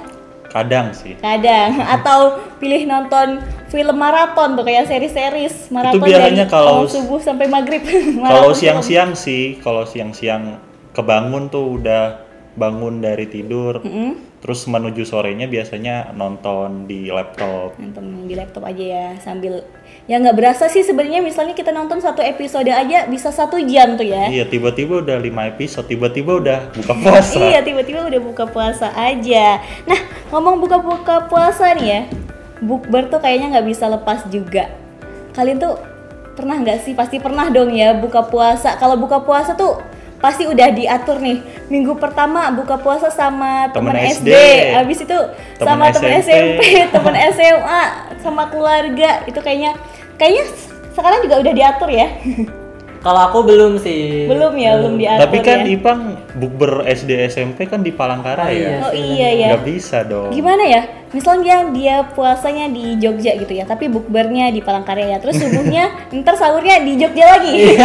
kadang 0.54 0.94
sih 0.94 1.18
Kadang 1.18 1.82
atau 1.98 2.38
pilih 2.62 2.86
nonton 2.86 3.42
film 3.74 3.98
maraton 3.98 4.54
tuh 4.54 4.62
kayak 4.62 4.86
seri-series 4.86 5.74
maraton 5.74 5.98
biasanya 5.98 6.46
dari 6.46 6.54
kalau- 6.54 6.86
subuh 6.86 7.18
sampai 7.18 7.50
maghrib. 7.50 7.82
kalau 8.22 8.54
siang-siang 8.54 9.18
sih 9.18 9.58
kalau 9.62 9.82
siang-siang 9.82 10.62
kebangun 10.94 11.50
tuh 11.50 11.82
udah 11.82 12.22
bangun 12.54 13.02
dari 13.02 13.26
tidur 13.26 13.82
terus 14.44 14.68
menuju 14.68 15.08
sorenya 15.08 15.48
biasanya 15.48 16.12
nonton 16.14 16.86
di 16.86 17.08
laptop. 17.08 17.80
Nonton 17.80 18.28
di 18.28 18.36
laptop 18.36 18.68
aja 18.68 18.84
ya 18.84 19.08
sambil 19.24 19.64
ya 20.04 20.20
nggak 20.20 20.36
berasa 20.36 20.68
sih 20.68 20.84
sebenarnya 20.84 21.24
misalnya 21.24 21.56
kita 21.56 21.72
nonton 21.72 22.04
satu 22.04 22.20
episode 22.20 22.68
aja 22.68 23.08
bisa 23.08 23.32
satu 23.32 23.58
jam 23.64 23.96
tuh 23.96 24.04
ya. 24.04 24.28
Iya 24.28 24.46
tiba-tiba 24.46 25.00
udah 25.00 25.18
lima 25.18 25.48
episode 25.48 25.88
tiba-tiba 25.88 26.38
udah 26.38 26.60
buka 26.76 26.94
puasa. 26.94 27.40
Iya 27.40 27.64
tiba-tiba 27.64 28.06
udah 28.06 28.22
buka 28.22 28.44
puasa 28.46 28.92
aja. 28.94 29.64
Nah 29.88 30.00
ngomong 30.30 30.60
buka-buka 30.60 31.26
puasa 31.32 31.72
nih 31.74 31.88
ya 31.88 32.02
bukber 32.64 33.12
tuh 33.12 33.20
kayaknya 33.20 33.60
nggak 33.60 33.68
bisa 33.68 33.88
lepas 33.88 34.28
juga. 34.28 34.70
Kalian 35.34 35.58
tuh 35.58 35.80
pernah 36.36 36.60
nggak 36.60 36.84
sih? 36.84 36.94
Pasti 36.94 37.18
pernah 37.24 37.48
dong 37.48 37.72
ya 37.72 37.96
buka 37.96 38.28
puasa. 38.28 38.76
Kalau 38.76 39.00
buka 39.00 39.24
puasa 39.24 39.56
tuh 39.56 39.80
pasti 40.24 40.48
udah 40.48 40.72
diatur 40.72 41.20
nih 41.20 41.38
minggu 41.68 42.00
pertama 42.00 42.48
buka 42.50 42.80
puasa 42.80 43.12
sama 43.12 43.68
temen, 43.70 43.92
Temen 43.92 44.08
SD, 44.08 44.30
SD. 44.32 44.36
habis 44.72 45.00
itu 45.02 45.18
Temen 45.60 45.68
sama 45.68 45.86
temen 45.92 46.12
SMP. 46.24 46.62
Temen 46.96 47.16
SMA 47.30 47.82
sama 48.18 48.44
keluarga 48.48 49.28
itu 49.28 49.36
kayaknya 49.38 49.76
kayaknya 50.16 50.48
sekarang 50.96 51.20
juga 51.22 51.44
udah 51.44 51.54
diatur 51.54 51.90
ya 51.92 52.08
Kalau 53.04 53.20
aku 53.20 53.44
belum 53.44 53.84
sih. 53.84 54.32
belum 54.32 54.56
ya 54.56 54.80
belum 54.80 54.96
diatur 54.96 55.28
tapi 55.28 55.38
kan 55.44 55.68
ya. 55.68 55.76
Ipang 55.76 56.02
bukber 56.34 56.88
SD 56.88 57.28
SMP 57.28 57.68
kan 57.68 57.84
di 57.84 57.92
Palangkaraya 57.92 58.48
Oh, 58.48 58.56
iya. 58.56 58.80
oh 58.80 58.94
iya 58.96 59.30
ya 59.36 59.48
nggak 59.52 59.66
bisa 59.68 60.08
dong 60.08 60.32
gimana 60.32 60.64
ya 60.64 60.82
misalnya 61.14 61.70
dia 61.70 62.02
puasanya 62.08 62.68
di 62.68 62.98
Jogja 62.98 63.34
gitu 63.36 63.54
ya 63.54 63.64
tapi 63.64 63.86
bukbernya 63.86 64.50
di 64.50 64.60
Palangkaraya 64.60 65.18
terus 65.18 65.38
subuhnya 65.38 65.94
ntar 66.16 66.34
sahurnya 66.34 66.82
di 66.82 66.98
Jogja 66.98 67.26
lagi 67.32 67.78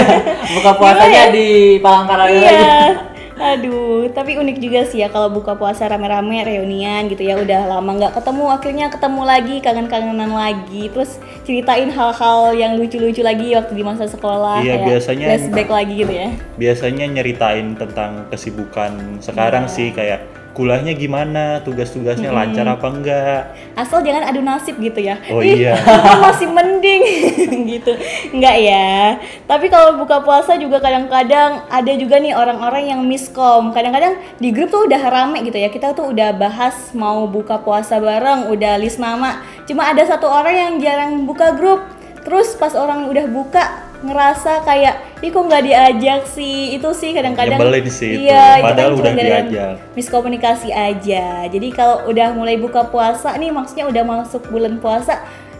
Buka 0.50 0.72
puasanya 0.74 1.28
ya? 1.28 1.30
di 1.30 1.48
Palangkaraya 1.78 2.32
iya 2.32 2.50
lagi. 2.50 3.06
aduh 3.38 3.78
tapi 4.10 4.34
unik 4.34 4.56
juga 4.58 4.82
sih 4.82 4.98
ya 4.98 5.06
kalau 5.06 5.28
buka 5.28 5.54
puasa 5.54 5.86
rame-rame 5.86 6.42
reunian 6.42 7.06
gitu 7.06 7.22
ya 7.22 7.36
udah 7.36 7.70
lama 7.70 7.94
nggak 7.94 8.10
ketemu 8.12 8.44
akhirnya 8.48 8.86
ketemu 8.88 9.22
lagi 9.22 9.56
kangen-kangenan 9.60 10.26
lagi 10.28 10.88
terus 10.88 11.16
ceritain 11.44 11.86
hal-hal 11.88 12.50
yang 12.52 12.74
lucu-lucu 12.74 13.20
lagi 13.20 13.54
waktu 13.54 13.72
di 13.72 13.84
masa 13.84 14.04
sekolah 14.04 14.58
Iya, 14.58 14.74
kayak 14.74 14.86
biasanya- 14.90 15.28
flashback 15.30 15.68
lagi 15.70 15.94
gitu 15.96 16.12
ya 16.12 16.28
biasanya 16.56 17.04
nyeritain 17.06 17.76
tentang 17.76 18.26
kesibukan 18.26 18.90
sekarang 19.20 19.64
Iya. 19.64 19.74
sih 19.76 19.88
kayak 19.92 20.20
kuliahnya 20.56 20.96
gimana 20.98 21.62
tugas-tugasnya 21.62 22.34
lancar 22.34 22.66
apa 22.66 22.86
enggak? 22.90 23.42
Asal 23.78 24.02
jangan 24.02 24.26
adu 24.26 24.42
nasib 24.42 24.74
gitu 24.82 24.98
ya. 24.98 25.20
Oh 25.30 25.38
Ih, 25.38 25.64
iya. 25.64 25.78
masih 26.24 26.50
mending. 26.50 27.02
Gitu. 27.68 27.92
Enggak 28.32 28.56
ya. 28.64 29.20
Tapi 29.44 29.68
kalau 29.68 30.00
buka 30.00 30.24
puasa 30.24 30.56
juga 30.56 30.80
kadang-kadang 30.80 31.68
ada 31.68 31.92
juga 31.94 32.16
nih 32.16 32.32
orang-orang 32.32 32.90
yang 32.90 33.00
miskom. 33.04 33.76
Kadang-kadang 33.76 34.16
di 34.40 34.48
grup 34.50 34.72
tuh 34.72 34.88
udah 34.88 35.02
rame 35.12 35.44
gitu 35.44 35.60
ya. 35.60 35.68
Kita 35.68 35.92
tuh 35.92 36.10
udah 36.10 36.32
bahas 36.32 36.96
mau 36.96 37.28
buka 37.28 37.60
puasa 37.60 38.00
bareng 38.00 38.48
udah 38.48 38.80
list 38.80 38.96
nama. 38.96 39.44
Cuma 39.68 39.84
ada 39.84 40.00
satu 40.02 40.26
orang 40.26 40.54
yang 40.56 40.72
jarang 40.80 41.12
buka 41.28 41.52
grup. 41.54 41.84
Terus 42.24 42.56
pas 42.56 42.72
orang 42.72 43.08
udah 43.08 43.24
buka 43.28 43.87
ngerasa 43.98 44.62
kayak 44.62 44.94
ih 45.18 45.34
kok 45.34 45.42
nggak 45.42 45.64
diajak 45.66 46.22
sih 46.24 46.78
itu 46.78 46.86
sih 46.94 47.10
kadang-kadang 47.10 47.58
Nyebelin 47.58 47.86
sih 47.90 48.14
itu. 48.14 48.30
iya, 48.30 48.62
Padahal 48.62 48.94
kan 48.94 49.00
udah 49.02 49.12
diajak. 49.12 49.74
miskomunikasi 49.92 50.68
aja. 50.70 51.46
Jadi 51.46 51.68
kalau 51.74 52.06
udah 52.06 52.30
mulai 52.30 52.54
buka 52.54 52.86
puasa 52.86 53.34
nih, 53.34 53.50
maksudnya 53.50 53.90
udah 53.90 54.02
masuk 54.02 54.46
bulan 54.46 54.78
puasa, 54.78 55.18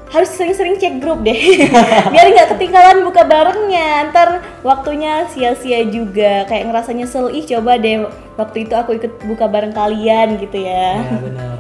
harus 0.09 0.31
sering-sering 0.31 0.79
cek 0.79 1.03
grup 1.03 1.21
deh, 1.21 1.35
biar 2.15 2.27
nggak 2.31 2.55
ketinggalan 2.55 3.03
buka 3.03 3.27
barengnya. 3.27 4.07
Ntar 4.09 4.29
waktunya 4.63 5.27
sia-sia 5.29 5.83
juga, 5.85 6.47
kayak 6.47 6.71
ngerasa 6.71 6.95
nyesel. 6.95 7.35
Ih 7.35 7.43
coba 7.45 7.75
deh, 7.77 8.07
waktu 8.39 8.65
itu 8.65 8.75
aku 8.79 8.95
ikut 8.95 9.19
buka 9.27 9.51
bareng 9.51 9.75
kalian 9.75 10.39
gitu 10.39 10.63
ya. 10.63 11.03
Ya 11.03 11.19
benar. 11.19 11.59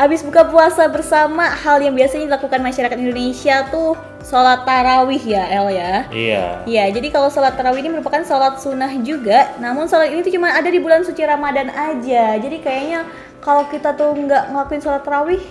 Habis 0.00 0.24
buka 0.24 0.48
puasa 0.48 0.88
bersama, 0.88 1.44
hal 1.44 1.76
yang 1.84 1.92
biasanya 1.92 2.32
dilakukan 2.32 2.64
masyarakat 2.64 2.96
Indonesia 2.96 3.68
tuh 3.68 3.92
sholat 4.24 4.64
tarawih 4.64 5.20
ya, 5.20 5.44
El 5.44 5.76
ya. 5.76 5.92
iya 6.08 6.44
Iya, 6.64 6.84
jadi 6.88 7.12
kalau 7.12 7.28
sholat 7.28 7.52
tarawih 7.52 7.84
ini 7.84 7.92
merupakan 7.92 8.24
sholat 8.24 8.56
sunnah 8.64 8.88
juga. 9.04 9.52
Namun 9.60 9.92
sholat 9.92 10.08
ini 10.08 10.24
tuh 10.24 10.32
cuma 10.32 10.56
ada 10.56 10.72
di 10.72 10.80
bulan 10.80 11.04
suci 11.04 11.20
Ramadan 11.20 11.68
aja. 11.68 12.32
Jadi 12.40 12.64
kayaknya 12.64 13.04
kalau 13.44 13.68
kita 13.68 13.92
tuh 13.92 14.16
nggak 14.16 14.48
ngelakuin 14.48 14.80
sholat 14.80 15.04
tarawih, 15.04 15.44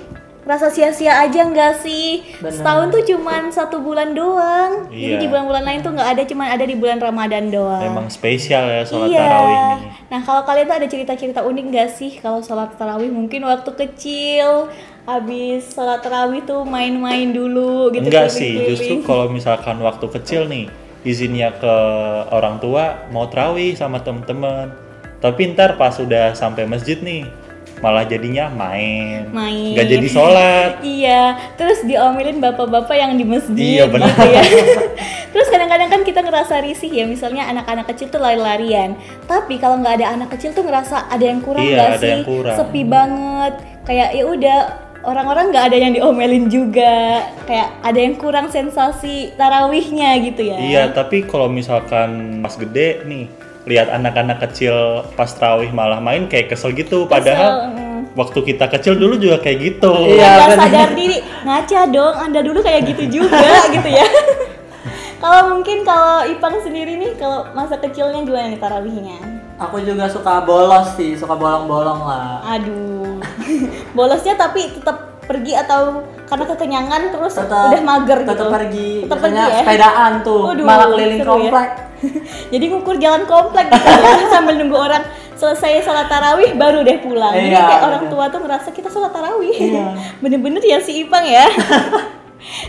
rasa 0.49 0.73
sia-sia 0.73 1.13
aja 1.21 1.45
nggak 1.45 1.85
sih? 1.85 2.25
Benar. 2.41 2.49
Setahun 2.57 2.87
tuh 2.89 3.05
cuma 3.05 3.37
satu 3.53 3.85
bulan 3.85 4.17
doang. 4.17 4.89
Jadi 4.89 5.13
Iya. 5.13 5.21
di 5.21 5.27
bulan-bulan 5.29 5.61
lain 5.61 5.79
tuh 5.85 5.93
nggak 5.93 6.09
ada, 6.17 6.23
cuma 6.25 6.49
ada 6.49 6.65
di 6.65 6.73
bulan 6.73 6.97
Ramadan 6.97 7.53
doang. 7.53 7.85
emang 7.85 8.09
spesial 8.09 8.65
ya 8.65 8.81
sholat 8.81 9.13
iya. 9.13 9.21
tarawih 9.21 9.59
nih 9.61 9.91
Nah 10.09 10.19
kalau 10.25 10.41
kalian 10.41 10.65
tuh 10.65 10.77
ada 10.81 10.87
cerita-cerita 10.89 11.39
unik 11.45 11.65
nggak 11.69 11.89
sih 11.93 12.11
kalau 12.17 12.41
sholat 12.41 12.73
tarawih? 12.73 13.13
Mungkin 13.13 13.45
waktu 13.45 13.71
kecil, 13.77 14.73
habis 15.05 15.69
sholat 15.73 16.01
tarawih 16.05 16.45
tuh 16.45 16.61
main-main 16.65 17.33
dulu 17.33 17.89
gitu. 17.93 18.05
enggak 18.05 18.29
sih 18.29 18.57
justru 18.69 19.01
kalau 19.01 19.25
misalkan 19.29 19.81
waktu 19.81 20.05
kecil 20.05 20.45
nih 20.45 20.69
izinnya 21.01 21.55
ke 21.57 21.75
orang 22.29 22.61
tua 22.61 23.09
mau 23.09 23.25
terawih 23.25 23.73
sama 23.73 24.03
temen-temen 24.05 24.69
tapi 25.19 25.51
ntar 25.51 25.75
pas 25.75 25.95
udah 25.97 26.37
sampai 26.37 26.69
masjid 26.69 26.99
nih 27.01 27.25
malah 27.79 28.03
jadinya 28.03 28.47
main 28.47 29.27
Main. 29.29 29.73
nggak 29.73 29.87
jadi 29.89 30.07
sholat 30.07 30.71
Iya, 30.99 31.23
terus 31.55 31.79
diomelin 31.81 32.39
bapak-bapak 32.39 32.91
yang 32.93 33.11
di 33.13 33.23
masjid 33.23 33.55
Iya, 33.55 33.85
benar. 33.91 34.09
gitu 34.09 34.27
ya. 34.27 34.41
terus 35.29 35.47
kadang-kadang 35.47 35.87
kan 35.87 36.01
kita 36.01 36.19
ngerasa 36.19 36.59
risih 36.59 36.89
ya, 36.89 37.05
misalnya 37.05 37.47
anak-anak 37.47 37.85
kecil 37.87 38.09
tuh 38.09 38.17
lari-larian. 38.17 38.97
Tapi 39.23 39.55
kalau 39.55 39.77
nggak 39.77 39.95
ada 39.97 40.07
anak 40.11 40.29
kecil 40.31 40.51
tuh 40.51 40.63
ngerasa 40.63 41.07
ada 41.07 41.21
yang 41.21 41.39
kurang 41.39 41.63
Iya, 41.63 41.77
ada 41.87 41.97
sih? 41.97 42.09
yang 42.09 42.23
kurang. 42.23 42.55
Sepi 42.55 42.81
banget. 42.83 43.53
Kayak 43.81 44.09
ya 44.11 44.23
udah 44.25 44.57
orang-orang 44.99 45.45
nggak 45.49 45.65
ada 45.69 45.77
yang 45.77 45.91
diomelin 45.93 46.45
juga. 46.49 47.23
Kayak 47.45 47.67
ada 47.79 47.99
yang 47.99 48.15
kurang 48.15 48.47
sensasi 48.49 49.31
tarawihnya 49.33 50.09
gitu 50.25 50.41
ya. 50.43 50.57
Iya, 50.57 50.83
tapi 50.89 51.23
kalau 51.23 51.47
misalkan 51.47 52.41
pas 52.41 52.53
gede 52.53 53.05
nih, 53.05 53.29
lihat 53.69 53.93
anak-anak 53.93 54.41
kecil 54.49 55.05
pas 55.13 55.29
terawih 55.29 55.69
malah 55.69 56.01
main 56.01 56.25
kayak 56.25 56.49
kesel 56.49 56.73
gitu. 56.73 57.05
Padahal 57.05 57.69
mm. 57.69 58.17
waktu 58.17 58.39
kita 58.41 58.65
kecil 58.67 58.97
dulu 58.97 59.21
juga 59.21 59.37
kayak 59.39 59.57
gitu. 59.61 59.93
Iya. 60.17 60.25
nggak 60.25 60.49
benar. 60.49 60.59
sadar 60.65 60.89
diri 60.97 61.17
ngaca 61.45 61.79
dong 61.87 62.15
anda 62.19 62.39
dulu 62.43 62.59
kayak 62.59 62.81
gitu 62.91 63.03
juga 63.21 63.63
gitu 63.75 63.89
ya 63.89 64.07
kalau 65.19 65.55
mungkin 65.55 65.83
kalau 65.83 66.23
Ipang 66.27 66.63
sendiri 66.63 66.95
nih 66.95 67.11
kalau 67.19 67.51
masa 67.51 67.75
kecilnya 67.79 68.23
gimana 68.23 68.51
nih 68.51 68.59
tarawihnya 68.59 69.19
Aku 69.59 69.75
juga 69.83 70.07
suka 70.07 70.39
bolos 70.47 70.95
sih, 70.95 71.19
suka 71.19 71.35
bolong-bolong 71.35 71.99
lah. 72.07 72.39
aduh 72.47 73.19
bolosnya 73.97 74.39
tapi 74.39 74.71
tetap 74.71 75.08
pergi 75.29 75.53
atau 75.53 75.81
karena 76.25 76.45
kekenyangan 76.47 77.01
terus 77.09 77.33
Tetap 77.37 77.69
udah 77.69 77.81
mager 77.85 78.17
tetap 78.25 78.33
gitu 78.33 78.45
pergi. 78.49 78.91
Tetap 79.05 79.19
pergi 79.21 79.37
ya? 79.39 79.57
sepedaan 79.61 80.11
tuh, 80.25 80.41
Waduh, 80.43 80.65
malah 80.65 80.87
keliling 80.89 81.21
ya. 81.21 81.27
komplek. 81.27 81.69
jadi 82.53 82.63
ngukur 82.65 82.95
jalan 82.97 83.23
komplek 83.25 83.69
gitu 83.69 83.85
ya 83.85 84.25
sambil 84.33 84.55
nunggu 84.55 84.73
orang 84.73 85.03
selesai 85.35 85.83
sholat 85.83 86.07
tarawih 86.07 86.55
baru 86.55 86.79
deh 86.81 86.95
pulang 86.97 87.31
jadi 87.31 87.51
Iya, 87.53 87.59
kayak 87.61 87.83
orang 87.85 88.03
tua 88.07 88.25
tuh 88.27 88.39
ngerasa 88.39 88.69
kita 88.71 88.87
sholat 88.87 89.11
tarawih 89.11 89.51
Iya. 89.51 89.85
bener-bener 90.23 90.59
ya 90.59 90.79
si 90.79 90.99
Ipang 90.99 91.23
ya 91.23 91.43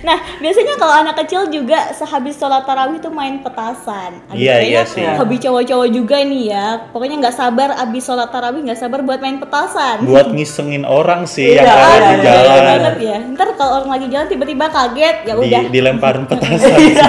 nah 0.00 0.12
biasanya 0.36 0.74
kalau 0.74 0.90
anak 0.92 1.14
kecil 1.16 1.46
juga 1.46 1.92
sehabis 1.92 2.34
sholat 2.34 2.62
tarawih 2.62 2.98
tuh 2.98 3.08
main 3.08 3.38
petasan 3.38 4.18
Iya, 4.28 4.58
iya 4.60 4.82
sih. 4.82 5.06
hobi 5.14 5.38
cowok-cowok 5.38 5.88
juga 5.88 6.16
nih 6.20 6.42
ya 6.48 6.66
pokoknya 6.90 7.16
nggak 7.20 7.36
sabar 7.36 7.78
abis 7.78 8.02
sholat 8.02 8.28
tarawih 8.28 8.60
nggak 8.60 8.76
sabar 8.76 9.00
buat 9.00 9.18
main 9.18 9.38
petasan 9.38 10.02
Buat 10.02 10.30
ngisengin 10.30 10.82
orang 10.82 11.22
sih 11.24 11.54
Iya, 11.54 11.62
yang 11.62 11.70
ada 11.70 11.78
iya, 11.78 11.98
di 12.00 12.02
iya, 12.02 12.10
Iya 12.10 12.34
jalan. 12.42 12.64
banget 12.66 12.96
ya 13.00 13.18
ntar 13.30 13.48
kalau 13.54 13.72
orang 13.78 13.90
lagi 13.92 14.06
jalan 14.08 14.26
tiba-tiba 14.26 14.66
kaget 14.68 15.16
ya 15.22 15.32
Di, 15.32 15.40
udah 15.40 15.62
dilemparin 15.70 16.24
petasan. 16.30 16.76
Iya. 16.76 17.06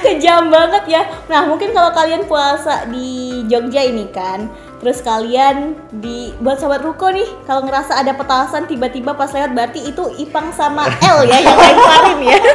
kejam 0.00 0.48
banget 0.48 0.84
ya. 0.88 1.02
Nah 1.26 1.44
mungkin 1.44 1.70
kalau 1.70 1.92
kalian 1.92 2.24
puasa 2.24 2.88
di 2.88 3.06
Jogja 3.46 3.84
ini 3.84 4.08
kan, 4.08 4.48
terus 4.80 5.04
kalian 5.04 5.76
di 5.92 6.32
buat 6.40 6.56
sobat 6.56 6.80
ruko 6.80 7.12
nih, 7.12 7.28
kalau 7.44 7.62
ngerasa 7.68 8.00
ada 8.00 8.16
petasan 8.16 8.64
tiba-tiba 8.64 9.12
pas 9.12 9.28
lewat 9.28 9.52
berarti 9.52 9.80
itu 9.84 10.04
Ipang 10.16 10.50
sama 10.56 10.88
L 11.14 11.28
ya 11.28 11.38
yang 11.38 11.56
lemparin 11.56 12.18
ya. 12.24 12.38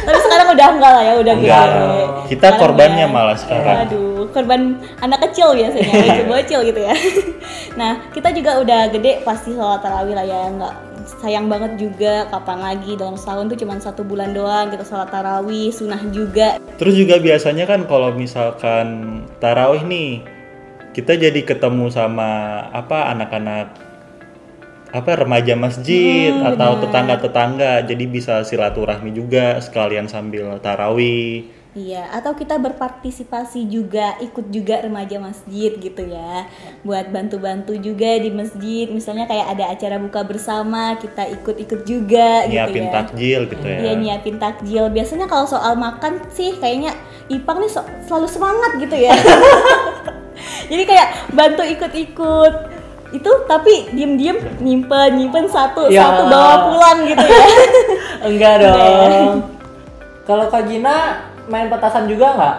Tapi 0.00 0.16
sekarang 0.16 0.48
udah 0.56 0.66
enggak 0.72 0.92
lah 0.96 1.02
ya, 1.04 1.12
udah 1.20 1.34
Enggak. 1.36 1.66
gede. 1.68 2.00
Kita 2.32 2.46
Sekarang 2.48 2.60
korbannya 2.62 3.04
ya. 3.04 3.12
malah 3.12 3.36
sekarang. 3.36 3.76
Aduh, 3.84 4.32
korban 4.32 4.60
anak 5.04 5.18
kecil 5.28 5.52
biasanya, 5.52 5.92
bocil-bocil 6.08 6.60
gitu 6.72 6.80
ya. 6.80 6.94
Nah, 7.76 7.92
kita 8.08 8.32
juga 8.32 8.64
udah 8.64 8.80
gede 8.88 9.20
pasti 9.22 9.52
sholat 9.52 9.84
tarawih 9.84 10.16
lah 10.16 10.24
ya, 10.24 10.48
enggak 10.48 10.74
sayang 11.20 11.50
banget 11.50 11.74
juga 11.76 12.24
kapan 12.30 12.58
lagi 12.62 12.94
dalam 12.94 13.18
setahun 13.18 13.50
tuh 13.50 13.58
cuma 13.58 13.76
satu 13.76 14.06
bulan 14.06 14.30
doang 14.30 14.70
kita 14.70 14.86
sholat 14.86 15.10
tarawih 15.10 15.68
sunnah 15.74 15.98
juga 16.14 16.56
Terus 16.78 16.94
juga 16.96 17.18
biasanya 17.18 17.66
kan 17.66 17.84
kalau 17.84 18.14
misalkan 18.14 19.20
tarawih 19.36 19.84
nih, 19.84 20.22
kita 20.90 21.14
jadi 21.14 21.40
ketemu 21.46 21.86
sama 21.90 22.66
apa 22.74 23.14
anak-anak 23.14 23.90
apa 24.90 25.10
remaja 25.14 25.54
masjid 25.54 26.34
atau 26.42 26.82
tetangga-tetangga, 26.82 27.86
jadi 27.86 28.04
bisa 28.10 28.42
silaturahmi 28.42 29.14
juga 29.14 29.62
sekalian 29.62 30.10
sambil 30.10 30.58
tarawih. 30.58 31.46
Iya, 31.70 32.10
atau 32.10 32.34
kita 32.34 32.58
berpartisipasi 32.58 33.70
juga, 33.70 34.18
ikut 34.18 34.50
juga 34.50 34.82
remaja 34.82 35.22
masjid 35.22 35.70
gitu 35.78 36.02
ya. 36.02 36.50
Buat 36.82 37.14
bantu-bantu 37.14 37.78
juga 37.78 38.18
di 38.18 38.34
masjid, 38.34 38.90
misalnya 38.90 39.30
kayak 39.30 39.54
ada 39.54 39.64
acara 39.70 40.02
buka 40.02 40.26
bersama, 40.26 40.98
kita 40.98 41.30
ikut-ikut 41.38 41.86
juga 41.86 42.50
gitu 42.50 42.58
Nyiapin 42.58 42.84
ya. 42.84 42.90
takjil 42.90 43.40
gitu 43.46 43.66
ya. 43.70 43.78
Iya, 43.86 43.92
nyiapin 43.94 44.36
takjil. 44.42 44.84
Biasanya 44.90 45.30
kalau 45.30 45.46
soal 45.46 45.78
makan 45.78 46.18
sih 46.34 46.58
kayaknya 46.58 46.90
Ipang 47.30 47.62
nih 47.62 47.70
so- 47.70 47.86
selalu 48.10 48.26
semangat 48.26 48.74
gitu 48.82 48.96
ya. 48.98 49.14
Jadi 50.70 50.82
kayak 50.86 51.34
bantu 51.34 51.66
ikut-ikut 51.66 52.52
itu 53.10 53.30
tapi 53.50 53.90
diem-diem 53.90 54.38
nyimpen 54.62 55.18
nyimpen 55.18 55.50
satu 55.50 55.90
Ya. 55.90 56.06
satu 56.06 56.30
bawa 56.30 56.54
pulang 56.70 56.98
gitu 57.10 57.24
ya. 57.26 57.42
Enggak 58.30 58.54
dong. 58.62 59.50
Kalau 60.22 60.46
Kak 60.46 60.70
Gina 60.70 61.26
main 61.50 61.66
petasan 61.66 62.06
juga 62.06 62.26
nggak? 62.38 62.56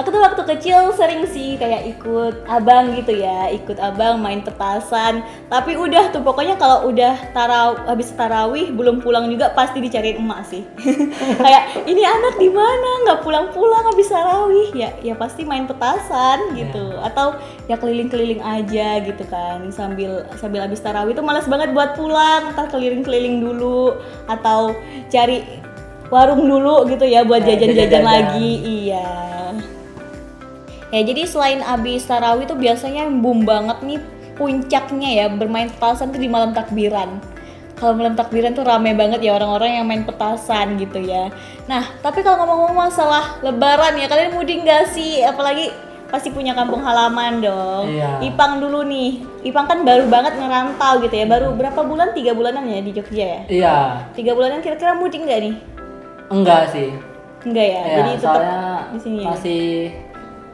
Aku 0.00 0.08
tuh 0.08 0.24
waktu 0.24 0.42
kecil 0.56 0.96
sering 0.96 1.28
sih 1.28 1.60
kayak 1.60 1.84
ikut 1.92 2.48
abang 2.48 2.96
gitu 2.96 3.20
ya, 3.20 3.52
ikut 3.52 3.76
abang 3.76 4.16
main 4.16 4.40
petasan. 4.40 5.20
Tapi 5.52 5.76
udah 5.76 6.08
tuh 6.08 6.24
pokoknya 6.24 6.56
kalau 6.56 6.88
udah 6.88 7.20
taraw 7.36 7.76
habis 7.84 8.08
tarawih 8.16 8.72
belum 8.72 9.04
pulang 9.04 9.28
juga 9.28 9.52
pasti 9.52 9.76
dicariin 9.84 10.16
emak 10.16 10.40
sih. 10.48 10.64
kayak 11.44 11.84
ini 11.84 12.00
anak 12.00 12.40
di 12.40 12.48
mana 12.48 12.90
nggak 13.04 13.20
pulang-pulang 13.20 13.92
habis 13.92 14.08
tarawih 14.08 14.72
ya 14.72 14.88
ya 15.04 15.12
pasti 15.20 15.44
main 15.44 15.68
petasan 15.68 16.56
gitu. 16.56 16.96
Atau 17.04 17.36
ya 17.68 17.76
keliling-keliling 17.76 18.40
aja 18.40 19.04
gitu 19.04 19.24
kan 19.28 19.68
sambil 19.68 20.24
sambil 20.40 20.64
habis 20.64 20.80
tarawih 20.80 21.12
tuh 21.12 21.20
malas 21.20 21.44
banget 21.44 21.76
buat 21.76 21.92
pulang, 21.92 22.56
ntar 22.56 22.72
keliling-keliling 22.72 23.44
dulu 23.44 24.00
atau 24.24 24.72
cari 25.12 25.44
warung 26.08 26.48
dulu 26.48 26.88
gitu 26.88 27.04
ya 27.04 27.20
buat 27.22 27.44
Ya, 27.44 27.54
jajan-jajan 27.54 28.00
jajan-jajan. 28.00 28.02
lagi. 28.08 28.50
Iya. 28.64 29.06
Ya 30.90 31.00
jadi 31.06 31.22
selain 31.22 31.62
abis 31.62 32.06
tarawih 32.06 32.50
tuh 32.50 32.58
biasanya 32.58 33.06
yang 33.06 33.22
boom 33.22 33.46
banget 33.46 33.78
nih 33.86 34.00
puncaknya 34.34 35.10
ya 35.22 35.26
bermain 35.30 35.70
petasan 35.70 36.10
tuh 36.10 36.18
di 36.18 36.26
malam 36.26 36.50
takbiran. 36.50 37.22
Kalau 37.78 37.96
malam 37.96 38.12
takbiran 38.12 38.52
tuh 38.52 38.66
rame 38.66 38.92
banget 38.92 39.24
ya 39.24 39.38
orang-orang 39.38 39.80
yang 39.80 39.86
main 39.88 40.04
petasan 40.04 40.76
gitu 40.76 41.00
ya. 41.00 41.30
Nah 41.64 41.88
tapi 42.04 42.20
kalau 42.20 42.44
ngomong-ngomong 42.44 42.90
masalah 42.90 43.38
lebaran 43.40 43.96
ya 43.96 44.10
kalian 44.10 44.34
mudik 44.34 44.66
nggak 44.66 44.90
sih? 44.92 45.22
Apalagi 45.24 45.70
pasti 46.10 46.34
punya 46.34 46.52
kampung 46.58 46.82
halaman 46.82 47.38
dong. 47.38 47.86
Iya. 47.86 48.18
Ipang 48.26 48.58
dulu 48.58 48.82
nih. 48.82 49.22
Ipang 49.46 49.70
kan 49.70 49.86
baru 49.86 50.10
banget 50.10 50.36
ngerantau 50.36 51.00
gitu 51.06 51.14
ya. 51.14 51.24
Baru 51.24 51.54
berapa 51.54 51.80
bulan? 51.86 52.10
Tiga 52.12 52.34
bulanan 52.34 52.66
ya 52.66 52.82
di 52.82 52.90
Jogja 52.90 53.24
ya. 53.24 53.40
Iya, 53.46 53.76
Tiga 54.18 54.34
bulanan 54.34 54.58
kira-kira 54.60 54.98
mudik 54.98 55.22
nggak 55.22 55.40
nih? 55.40 55.54
enggak 56.30 56.70
sih. 56.74 56.90
Enggak 57.46 57.66
ya. 57.66 57.82
Iya, 57.82 57.96
jadi 57.96 58.10
tetap 58.18 58.42
di 58.92 58.98
sini 59.00 59.18
ya. 59.22 59.26
masih 59.32 59.64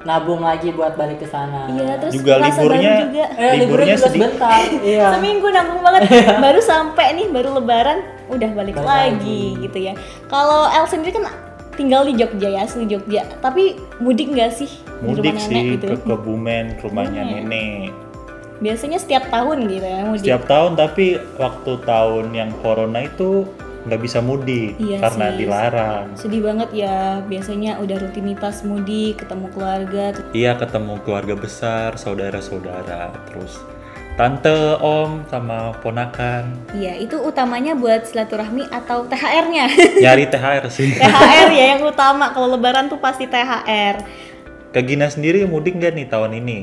nabung 0.06 0.38
lagi 0.40 0.70
buat 0.70 0.94
balik 0.94 1.18
ke 1.18 1.26
sana. 1.26 1.66
Iya 1.66 1.98
terus 1.98 2.14
Juga 2.14 2.38
liburnya 2.38 2.92
juga. 3.02 3.24
Eh, 3.34 3.52
liburnya 3.58 3.58
liburnya 3.58 3.94
juga 3.98 4.08
sebentar. 4.08 4.60
Iya. 4.86 5.06
Seminggu 5.18 5.46
nanggung 5.50 5.82
banget. 5.82 6.00
baru 6.46 6.60
sampai 6.62 7.06
nih, 7.18 7.26
baru 7.28 7.58
lebaran 7.58 7.98
udah 8.30 8.50
balik 8.54 8.78
Balik 8.78 8.86
lagi 8.86 9.42
gitu 9.58 9.78
ya. 9.82 9.92
Kalau 10.30 10.70
El 10.70 10.86
sendiri 10.86 11.10
kan 11.10 11.26
tinggal 11.74 12.06
di 12.06 12.14
Jogja 12.14 12.48
ya, 12.48 12.60
asli 12.62 12.86
Jogja. 12.86 13.26
Tapi 13.42 13.74
mudik 13.98 14.30
nggak 14.30 14.54
sih 14.54 14.70
di 14.70 15.12
Mudik 15.12 15.34
rumah 15.34 15.42
sih 15.42 15.52
nenek 15.52 15.64
gitu? 15.76 15.86
ke 15.90 15.96
Kebumen, 16.06 16.64
ke 16.78 16.82
rumahnya 16.86 17.22
Hmm. 17.26 17.32
nenek. 17.42 17.90
Biasanya 18.56 18.96
setiap 18.96 19.28
tahun 19.28 19.68
gitu 19.68 19.84
ya 19.84 20.00
mudik. 20.06 20.22
Setiap 20.24 20.42
tahun 20.48 20.72
tapi 20.78 21.20
waktu 21.36 21.72
tahun 21.84 22.26
yang 22.32 22.50
corona 22.62 23.04
itu 23.04 23.44
nggak 23.86 24.02
bisa 24.02 24.18
mudik 24.18 24.74
Iya 24.76 24.98
karena 24.98 25.26
sih. 25.30 25.36
dilarang. 25.38 26.06
Sedih 26.18 26.42
banget 26.42 26.70
ya. 26.74 27.22
Biasanya 27.22 27.78
udah 27.78 27.96
rutinitas 28.02 28.66
mudik, 28.66 29.22
ketemu 29.22 29.46
keluarga. 29.54 30.04
Iya 30.30 30.58
ketemu 30.58 30.98
keluarga 31.00 31.34
besar, 31.34 31.94
saudara-saudara, 31.94 33.14
terus 33.30 33.62
tante, 34.16 34.50
om, 34.80 35.22
sama 35.28 35.76
ponakan. 35.80 36.48
Iya, 36.72 36.96
itu 36.96 37.20
utamanya 37.20 37.76
buat 37.76 38.08
silaturahmi 38.08 38.64
atau 38.72 39.04
THR-nya. 39.04 39.68
Nyari 40.04 40.24
THR 40.26 40.64
sih. 40.66 40.88
THR 40.90 41.48
ya 41.52 41.64
yang 41.76 41.84
utama 41.92 42.32
kalau 42.32 42.50
lebaran 42.50 42.88
tuh 42.88 42.96
pasti 42.96 43.28
THR. 43.28 44.00
Ke 44.72 44.80
Gina 44.82 45.06
sendiri 45.06 45.44
mudik 45.44 45.76
nggak 45.76 45.92
nih 45.94 46.06
tahun 46.08 46.32
ini? 46.36 46.58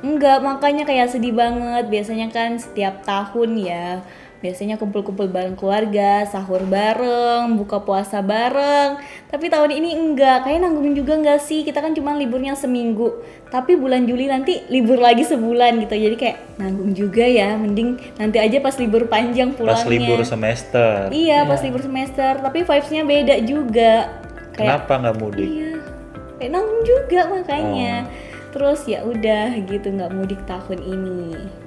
Enggak, 0.00 0.40
makanya 0.40 0.84
kayak 0.84 1.08
sedih 1.08 1.32
banget. 1.32 1.88
Biasanya 1.88 2.28
kan 2.28 2.56
setiap 2.56 3.00
tahun 3.04 3.56
ya, 3.56 4.00
biasanya 4.40 4.80
kumpul-kumpul 4.80 5.28
bareng 5.28 5.52
keluarga, 5.52 6.24
sahur 6.24 6.64
bareng, 6.64 7.60
buka 7.60 7.84
puasa 7.84 8.24
bareng. 8.24 8.96
Tapi 9.28 9.52
tahun 9.52 9.70
ini 9.76 9.92
enggak, 10.00 10.48
kayak 10.48 10.64
nanggung 10.64 10.96
juga 10.96 11.20
enggak 11.20 11.44
sih? 11.44 11.60
Kita 11.60 11.84
kan 11.84 11.92
cuma 11.92 12.16
liburnya 12.16 12.56
seminggu. 12.56 13.20
Tapi 13.52 13.76
bulan 13.76 14.08
Juli 14.08 14.32
nanti 14.32 14.64
libur 14.72 14.96
lagi 14.96 15.28
sebulan 15.28 15.84
gitu. 15.84 15.92
Jadi 15.92 16.16
kayak 16.16 16.36
nanggung 16.56 16.96
juga 16.96 17.24
ya, 17.28 17.52
mending 17.60 18.00
nanti 18.16 18.40
aja 18.40 18.58
pas 18.64 18.74
libur 18.80 19.04
panjang 19.12 19.52
pulangnya. 19.52 19.84
Pas 19.84 19.92
libur 19.92 20.18
semester. 20.24 21.12
Iya, 21.12 21.44
pas 21.44 21.60
libur 21.60 21.84
semester. 21.84 22.32
Tapi 22.40 22.64
vibes-nya 22.64 23.02
beda 23.04 23.36
juga. 23.44 23.92
Kayak 24.56 24.88
Kenapa 24.88 24.92
nggak 25.04 25.16
mudik? 25.20 25.46
Iya, 25.46 25.72
kayak 26.40 26.50
nanggung 26.56 26.82
juga 26.88 27.20
makanya. 27.28 27.94
Terus 28.50 28.80
ya 28.88 29.04
udah 29.04 29.52
gitu 29.68 29.92
nggak 29.92 30.10
mudik 30.16 30.40
tahun 30.48 30.80
ini. 30.80 31.59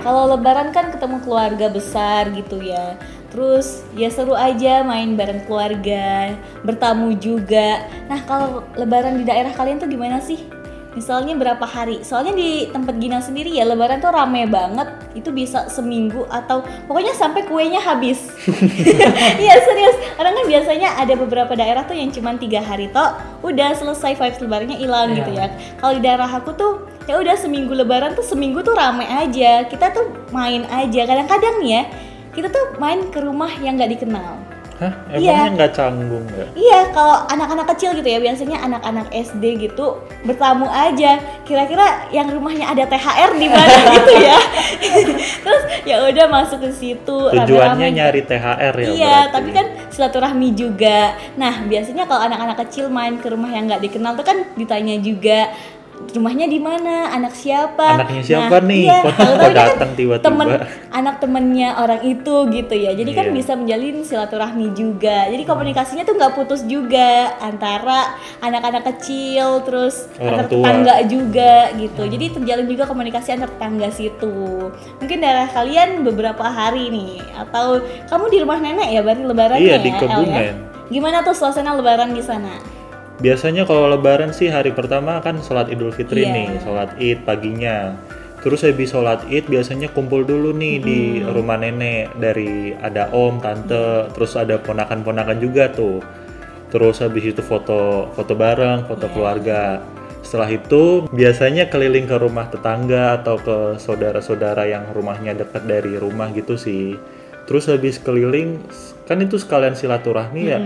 Kalau 0.00 0.32
Lebaran 0.32 0.72
kan 0.72 0.88
ketemu 0.88 1.20
keluarga 1.20 1.68
besar 1.68 2.32
gitu 2.32 2.64
ya. 2.64 2.96
Terus 3.28 3.84
ya 3.92 4.08
seru 4.08 4.32
aja 4.32 4.80
main 4.82 5.16
bareng 5.16 5.44
keluarga, 5.44 6.36
bertamu 6.64 7.12
juga. 7.16 7.84
Nah 8.08 8.20
kalau 8.24 8.64
Lebaran 8.72 9.20
di 9.20 9.24
daerah 9.24 9.52
kalian 9.52 9.76
tuh 9.76 9.88
gimana 9.88 10.20
sih? 10.20 10.40
Misalnya 10.92 11.32
berapa 11.32 11.64
hari? 11.64 12.04
Soalnya 12.04 12.36
di 12.36 12.68
tempat 12.68 13.00
Gina 13.00 13.16
sendiri 13.16 13.48
ya 13.48 13.64
Lebaran 13.64 13.96
tuh 13.96 14.12
rame 14.12 14.44
banget. 14.44 14.84
Itu 15.16 15.32
bisa 15.32 15.64
seminggu 15.72 16.28
atau 16.28 16.60
pokoknya 16.84 17.16
sampai 17.16 17.48
kuenya 17.48 17.80
habis. 17.80 18.20
Iya 19.40 19.56
serius. 19.64 19.96
Orang 20.20 20.36
kan 20.36 20.44
biasanya 20.44 21.00
ada 21.00 21.16
beberapa 21.16 21.56
daerah 21.56 21.88
tuh 21.88 21.96
yang 21.96 22.12
cuma 22.12 22.36
tiga 22.36 22.60
hari 22.60 22.92
toh 22.92 23.16
udah 23.40 23.72
selesai 23.72 24.12
vibes 24.12 24.44
Lebarannya 24.44 24.76
hilang 24.76 25.08
Iya. 25.08 25.16
gitu 25.24 25.30
ya. 25.32 25.46
Kalau 25.80 25.92
di 25.96 26.02
daerah 26.04 26.28
aku 26.28 26.52
tuh 26.52 26.72
ya 27.04 27.14
udah 27.14 27.34
seminggu 27.34 27.72
Lebaran 27.72 28.12
tuh 28.12 28.22
seminggu 28.22 28.60
tuh 28.60 28.72
rame 28.72 29.04
aja. 29.04 29.64
Kita 29.64 29.90
tuh 29.90 30.04
main 30.30 30.62
aja. 30.66 31.02
Kadang-kadang 31.02 31.58
nih 31.58 31.70
ya 31.72 31.82
kita 32.32 32.48
tuh 32.48 32.76
main 32.76 33.08
ke 33.08 33.18
rumah 33.18 33.52
yang 33.56 33.76
nggak 33.76 33.92
dikenal. 33.92 34.40
Hah? 34.72 34.88
Iya. 35.10 35.30
Emangnya 35.46 35.50
nggak 35.54 35.72
canggung 35.72 36.24
ya? 36.26 36.46
Iya, 36.52 36.78
kalau 36.90 37.22
anak-anak 37.28 37.70
kecil 37.70 37.94
gitu 37.94 38.08
ya, 38.08 38.18
biasanya 38.18 38.58
anak-anak 38.58 39.14
SD 39.14 39.44
gitu 39.60 40.00
bertamu 40.22 40.66
aja. 40.66 41.20
Kira-kira 41.44 41.86
yang 42.08 42.26
rumahnya 42.26 42.66
ada 42.66 42.82
THR 42.82 43.30
di 43.36 43.46
mana 43.46 43.68
gitu 43.94 44.12
ya. 44.18 44.38
Terus 45.44 45.62
ya 45.84 46.02
udah 46.02 46.26
masuk 46.26 46.58
ke 46.62 46.70
situ 46.72 47.18
Tujuannya 47.30 47.54
rame-rame. 47.78 47.94
nyari 47.94 48.20
THR 48.24 48.74
ya 48.74 48.86
Iya, 48.88 48.90
berarti? 49.22 49.30
tapi 49.30 49.48
kan 49.52 49.66
silaturahmi 49.92 50.48
juga. 50.50 50.98
Nah, 51.36 51.62
biasanya 51.62 52.08
kalau 52.08 52.22
anak-anak 52.24 52.56
kecil 52.66 52.88
main 52.88 53.20
ke 53.20 53.28
rumah 53.28 53.52
yang 53.52 53.70
nggak 53.70 53.82
dikenal 53.82 54.16
tuh 54.16 54.26
kan 54.26 54.50
ditanya 54.56 54.98
juga 54.98 55.52
rumahnya 56.12 56.44
di 56.44 56.58
mana, 56.58 57.08
anak 57.08 57.32
siapa. 57.32 57.96
Anaknya 57.96 58.20
siapa 58.20 58.60
nih? 58.60 58.84
Iya, 58.84 59.00
kan 59.16 59.52
datang 59.54 59.90
tiba-tiba? 59.94 60.24
Temen 60.24 60.48
anak 60.90 61.14
temennya 61.18 61.78
orang 61.78 62.04
itu 62.04 62.34
gitu 62.50 62.74
ya. 62.74 62.92
Jadi 62.92 63.10
kan 63.10 63.26
Iya. 63.28 63.34
bisa 63.34 63.52
menjalin 63.54 63.96
silaturahmi 64.02 64.76
juga. 64.76 65.30
Jadi 65.30 65.42
komunikasinya 65.42 66.04
tuh 66.04 66.18
nggak 66.18 66.34
putus 66.34 66.66
juga 66.66 67.32
antara 67.38 68.12
anak-anak 68.40 68.84
kecil 68.92 69.64
terus 69.64 70.04
Orang 70.18 70.36
antar 70.36 70.46
tua. 70.48 70.56
tetangga 70.60 70.94
juga 71.06 71.54
gitu. 71.74 72.02
Jadi 72.04 72.24
terjalin 72.34 72.66
juga 72.66 72.84
komunikasi 72.84 73.28
antar 73.32 73.50
tetangga 73.50 73.88
situ. 73.88 74.68
Mungkin 75.00 75.18
daerah 75.18 75.48
kalian 75.48 76.02
beberapa 76.02 76.44
hari 76.44 76.92
nih 76.92 77.24
atau 77.38 77.80
kamu 78.06 78.24
di 78.28 78.38
rumah 78.42 78.58
nenek 78.58 78.88
ya 78.90 79.00
berarti 79.00 79.22
lebarannya 79.24 79.64
Iya, 79.64 79.76
ya, 79.78 79.80
di 79.80 79.88
ya? 79.88 79.96
Kebumen. 79.96 80.54
Gimana 80.92 81.24
tuh 81.24 81.32
suasana 81.32 81.72
lebaran 81.72 82.12
di 82.12 82.20
sana? 82.20 82.81
Biasanya 83.20 83.68
kalau 83.68 83.92
lebaran 83.92 84.32
sih 84.32 84.48
hari 84.48 84.72
pertama 84.72 85.20
kan 85.20 85.38
sholat 85.44 85.68
idul 85.68 85.92
fitri 85.92 86.24
Iya. 86.24 86.32
nih, 86.32 86.48
sholat 86.64 86.90
id 86.96 87.18
paginya. 87.28 87.92
Terus 88.42 88.66
habis 88.66 88.90
sholat 88.90 89.22
id 89.30 89.46
biasanya 89.46 89.92
kumpul 89.94 90.26
dulu 90.26 90.50
nih 90.50 90.76
di 90.82 91.00
rumah 91.22 91.60
nenek 91.60 92.10
dari 92.18 92.74
ada 92.74 93.12
om, 93.14 93.38
tante, 93.38 94.10
terus 94.16 94.34
ada 94.34 94.58
ponakan-ponakan 94.58 95.38
juga 95.38 95.70
tuh. 95.70 96.02
Terus 96.72 96.98
habis 97.04 97.30
itu 97.30 97.42
foto 97.44 98.10
foto 98.16 98.32
bareng, 98.34 98.88
foto 98.88 99.06
keluarga. 99.12 99.78
Setelah 100.26 100.50
itu 100.50 101.06
biasanya 101.12 101.70
keliling 101.70 102.08
ke 102.08 102.16
rumah 102.18 102.48
tetangga 102.50 103.20
atau 103.22 103.38
ke 103.38 103.78
saudara-saudara 103.78 104.66
yang 104.66 104.90
rumahnya 104.90 105.36
dekat 105.36 105.62
dari 105.68 105.94
rumah 105.94 106.32
gitu 106.34 106.58
sih. 106.58 106.98
Terus 107.46 107.70
habis 107.70 108.02
keliling 108.02 108.58
kan 109.06 109.22
itu 109.22 109.38
sekalian 109.38 109.78
silaturahmi 109.78 110.42
ya. 110.42 110.58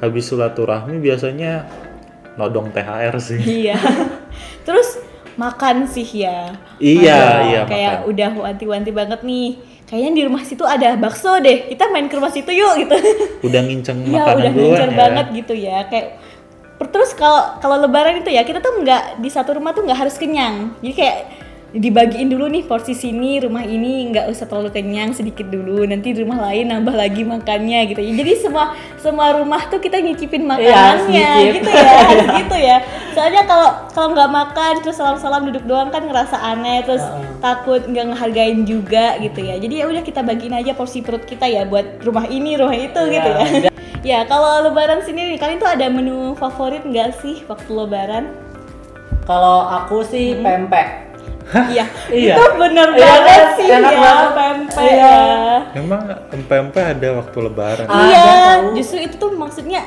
Habis 0.00 0.24
silaturahmi 0.26 0.96
biasanya 0.96 1.68
nodong 2.34 2.72
THR 2.72 3.14
sih. 3.16 3.40
Iya. 3.62 3.76
Terus 4.60 4.96
makan 5.34 5.84
sih 5.84 6.04
ya. 6.04 6.52
Iya, 6.76 7.16
Aduh, 7.16 7.40
iya, 7.46 7.60
Kayak 7.64 7.94
makan. 7.96 8.08
udah 8.08 8.30
wanti-wanti 8.46 8.90
banget 8.90 9.20
nih. 9.22 9.50
kayaknya 9.82 10.12
di 10.14 10.22
rumah 10.22 10.46
situ 10.46 10.62
ada 10.62 10.94
bakso 10.94 11.34
deh 11.36 11.66
kita 11.66 11.90
main 11.90 12.06
ke 12.06 12.14
rumah 12.14 12.30
situ 12.30 12.46
yuk 12.48 12.78
gitu 12.78 12.94
Udah 13.42 13.58
nginceng 13.58 13.98
Iya 14.00 14.22
makanan 14.22 14.38
udah 14.38 14.50
duluan 14.52 14.70
ngincer 14.70 14.86
ya. 14.86 14.94
banget 14.94 15.26
gitu 15.34 15.54
ya 15.56 15.78
kayak 15.84 16.08
terus 16.86 17.10
kalau 17.12 17.58
kalau 17.58 17.76
lebaran 17.76 18.22
itu 18.22 18.30
ya 18.30 18.46
kita 18.46 18.62
tuh 18.62 18.70
nggak 18.78 19.18
di 19.18 19.26
satu 19.26 19.50
rumah 19.50 19.74
tuh 19.74 19.82
nggak 19.82 19.98
harus 19.98 20.14
kenyang 20.14 20.78
jadi 20.78 20.94
kayak 20.94 21.16
dibagiin 21.72 22.26
dulu 22.26 22.46
nih 22.46 22.62
porsi 22.62 22.92
sini 22.92 23.38
rumah 23.38 23.62
ini 23.62 24.10
nggak 24.10 24.26
usah 24.26 24.42
terlalu 24.44 24.70
kenyang 24.70 25.10
sedikit 25.10 25.46
dulu 25.46 25.82
nanti 25.82 26.10
di 26.10 26.18
rumah 26.18 26.42
lain 26.44 26.66
nambah 26.66 26.90
lagi 26.92 27.22
makannya 27.22 27.86
gitu 27.86 28.00
ya 28.00 28.12
jadi 28.12 28.32
semua 28.36 28.64
semua 28.96 29.30
rumah 29.32 29.62
tuh 29.64 29.78
kita 29.78 29.98
nyicipin 29.98 30.42
Iya, 30.42 30.50
makanannya 30.50 31.06
nyicip. 31.30 31.52
gitu 31.56 31.70
ya 31.70 31.86
harus 32.02 32.26
gitu 32.36 32.56
ya 32.58 32.76
soalnya 33.10 33.42
kalau 33.44 33.68
kalau 33.88 34.08
nggak 34.10 34.30
makan 34.30 34.72
terus 34.80 34.96
salam-salam 34.96 35.46
duduk 35.46 35.62
doang 35.62 35.88
kan 35.88 36.02
ngerasa 36.02 36.36
aneh 36.36 36.82
terus 36.82 37.00
Heeh. 37.00 37.38
takut 37.38 37.82
nggak 37.82 38.06
ngehargain 38.08 38.58
juga 38.64 39.14
gitu 39.18 39.40
ya 39.40 39.54
jadi 39.56 39.74
ya 39.76 39.84
udah 39.86 40.02
kita 40.02 40.20
bagiin 40.20 40.54
aja 40.56 40.72
porsi 40.72 41.00
perut 41.00 41.22
kita 41.22 41.44
ya 41.44 41.62
buat 41.64 42.02
rumah 42.02 42.26
ini 42.26 42.56
rumah 42.56 42.74
itu 42.74 42.98
Iya, 43.00 43.12
gitu 43.12 43.28
ya 43.28 43.36
biar- 43.38 43.68
Ya 44.00 44.24
kalau 44.24 44.64
lebaran 44.64 45.04
sendiri 45.04 45.36
kalian 45.36 45.60
tuh 45.60 45.68
ada 45.68 45.84
menu 45.86 46.32
favorit 46.34 46.80
nggak 46.82 47.20
sih 47.20 47.44
waktu 47.44 47.68
lebaran? 47.68 48.32
Kalau 49.22 49.60
aku 49.62 50.00
sih 50.02 50.40
pempek. 50.40 51.09
Iya, 51.50 51.86
Iya. 52.14 52.34
itu 52.36 52.44
bener 52.56 52.88
Iya, 52.92 53.02
banget 53.02 53.46
sih 53.56 53.66
Enak 53.68 53.92
ya 53.92 54.00
banget. 54.30 54.70
Iya. 54.78 54.94
ya. 54.94 55.16
Emang 55.74 56.02
empe-empe 56.30 56.80
ada 56.80 57.08
waktu 57.16 57.38
lebaran. 57.42 57.86
Ah. 57.86 57.98
Iya, 58.00 58.22
Ada 58.22 58.70
justru 58.72 58.98
itu 59.00 59.14
tuh 59.16 59.30
maksudnya 59.32 59.82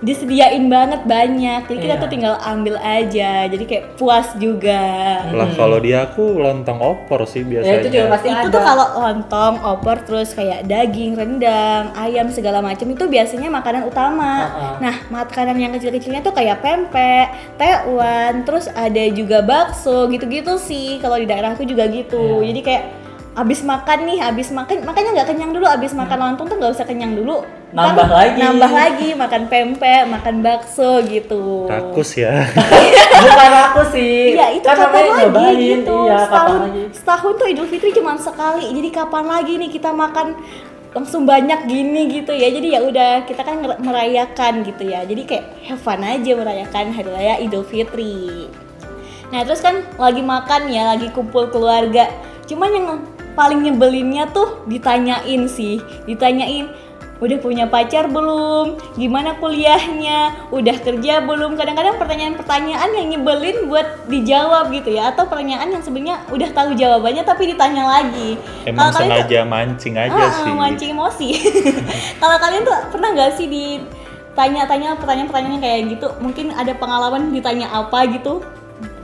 disediain 0.00 0.64
banget 0.72 1.04
banyak, 1.04 1.68
jadi 1.68 1.78
kita 1.78 1.94
Iya. 1.96 2.02
tuh 2.02 2.08
tinggal 2.08 2.34
ambil 2.40 2.80
aja, 2.80 3.44
jadi 3.44 3.64
kayak 3.68 3.84
puas 4.00 4.32
juga. 4.40 4.80
Lah 5.28 5.52
kalau 5.52 5.76
dia 5.76 6.08
aku 6.08 6.40
lontong 6.40 6.80
opor 6.80 7.28
sih 7.28 7.44
biasanya. 7.44 7.68
Ya 7.68 7.80
itu 7.84 7.88
juga 7.92 8.06
pasti 8.16 8.28
itu 8.32 8.48
ada. 8.48 8.54
tuh 8.54 8.62
kalau 8.64 8.86
lontong, 8.96 9.54
opor, 9.60 9.96
terus 10.08 10.32
kayak 10.32 10.64
daging, 10.64 11.20
rendang, 11.20 11.92
ayam 11.92 12.32
segala 12.32 12.64
macam 12.64 12.88
itu 12.88 13.04
biasanya 13.04 13.52
makanan 13.52 13.84
utama. 13.84 14.32
Uh-uh. 14.48 14.74
Nah, 14.80 14.96
makanan 15.12 15.56
yang 15.60 15.72
kecil-kecilnya 15.76 16.24
tuh 16.24 16.32
kayak 16.32 16.64
pempek, 16.64 17.60
tekwan, 17.60 18.48
terus 18.48 18.72
ada 18.72 19.04
juga 19.12 19.44
bakso 19.44 20.08
gitu-gitu 20.08 20.56
sih. 20.56 20.96
Kalau 21.04 21.20
di 21.20 21.28
daerahku 21.28 21.68
juga 21.68 21.84
gitu. 21.92 22.40
Iya. 22.40 22.56
Jadi 22.56 22.60
kayak 22.64 22.84
abis 23.30 23.62
makan 23.62 24.10
nih, 24.10 24.18
abis 24.26 24.50
makan 24.50 24.82
makanya 24.82 25.22
nggak 25.22 25.28
kenyang 25.30 25.52
dulu, 25.54 25.66
abis 25.70 25.94
makan 25.94 26.18
lontong 26.18 26.50
tuh 26.50 26.56
nggak 26.58 26.72
usah 26.74 26.86
kenyang 26.86 27.14
dulu. 27.14 27.40
Hmm. 27.40 27.78
Nambah 27.78 28.06
Kan 28.06 28.16
lagi. 28.18 28.40
Nambah 28.42 28.72
lagi, 28.74 29.08
makan 29.14 29.42
pempek, 29.46 30.02
makan 30.10 30.34
bakso 30.42 30.98
gitu. 31.06 31.70
Rakus 31.70 32.18
ya. 32.18 32.42
Bukan 33.22 33.52
aku 33.70 33.82
sih. 33.94 34.34
Iya 34.34 34.58
itu 34.58 34.66
Kan 34.66 34.74
kapan 34.74 34.90
namanya 34.90 35.14
lagi 35.14 35.22
nyobain. 35.30 35.58
gitu. 35.78 35.96
Iya, 36.02 36.18
kapan 36.18 36.26
setahun, 36.26 36.58
lagi. 36.66 36.82
setahun 36.90 37.32
tuh 37.38 37.46
Idul 37.46 37.68
Fitri 37.70 37.90
cuma 37.94 38.12
sekali. 38.18 38.64
Jadi 38.74 38.88
kapan 38.90 39.24
lagi 39.30 39.52
nih 39.62 39.70
kita 39.70 39.90
makan 39.94 40.26
langsung 40.90 41.22
banyak 41.22 41.60
gini 41.70 42.02
gitu 42.10 42.32
ya. 42.34 42.48
Jadi 42.50 42.68
ya 42.74 42.80
udah 42.82 43.10
kita 43.22 43.42
kan 43.46 43.62
merayakan 43.62 44.52
gitu 44.66 44.82
ya. 44.90 45.06
Jadi 45.06 45.22
kayak 45.22 45.44
have 45.70 45.78
fun 45.78 46.02
aja 46.02 46.34
merayakan 46.34 46.90
hari 46.90 47.06
raya 47.06 47.38
Idul 47.38 47.62
Fitri. 47.62 48.50
Nah 49.30 49.46
terus 49.46 49.62
kan 49.62 49.86
lagi 49.94 50.26
makan 50.26 50.66
ya, 50.66 50.90
lagi 50.90 51.06
kumpul 51.14 51.46
keluarga. 51.54 52.10
Cuman 52.50 52.70
yang 52.74 52.86
paling 53.32 53.60
nyebelinnya 53.60 54.28
tuh 54.28 54.64
ditanyain 54.64 55.46
sih, 55.46 55.78
ditanyain 56.04 56.70
udah 57.20 57.36
punya 57.36 57.68
pacar 57.68 58.08
belum? 58.08 58.80
Gimana 58.96 59.36
kuliahnya? 59.36 60.48
Udah 60.48 60.72
kerja 60.80 61.20
belum? 61.20 61.52
Kadang-kadang 61.52 62.00
pertanyaan-pertanyaan 62.00 62.96
yang 62.96 63.06
nyebelin 63.12 63.68
buat 63.68 64.08
dijawab 64.08 64.72
gitu 64.72 64.96
ya, 64.96 65.12
atau 65.12 65.28
pertanyaan 65.28 65.68
yang 65.68 65.84
sebenarnya 65.84 66.24
udah 66.28 66.48
tahu 66.48 66.72
jawabannya 66.72 67.20
tapi 67.20 67.52
ditanya 67.52 67.84
lagi. 67.84 68.40
Emang 68.64 68.88
Kalau 68.88 69.04
kalian 69.04 69.04
tuh- 69.04 69.20
sengaja 69.20 69.40
mancing 69.44 69.94
aja 69.94 70.16
Ah, 70.16 70.32
sih. 70.32 70.48
mancing 70.50 70.90
emosi. 70.90 71.28
Kalau 72.24 72.36
kalian 72.40 72.64
tuh 72.64 72.76
pernah 72.88 73.08
nggak 73.12 73.32
sih 73.36 73.46
ditanya-tanya 73.52 74.96
pertanyaan-pertanyaan 74.96 75.60
kayak 75.60 75.80
gitu? 75.92 76.08
Mungkin 76.18 76.56
ada 76.56 76.72
pengalaman 76.72 77.28
ditanya 77.30 77.68
apa 77.68 78.08
gitu? 78.08 78.40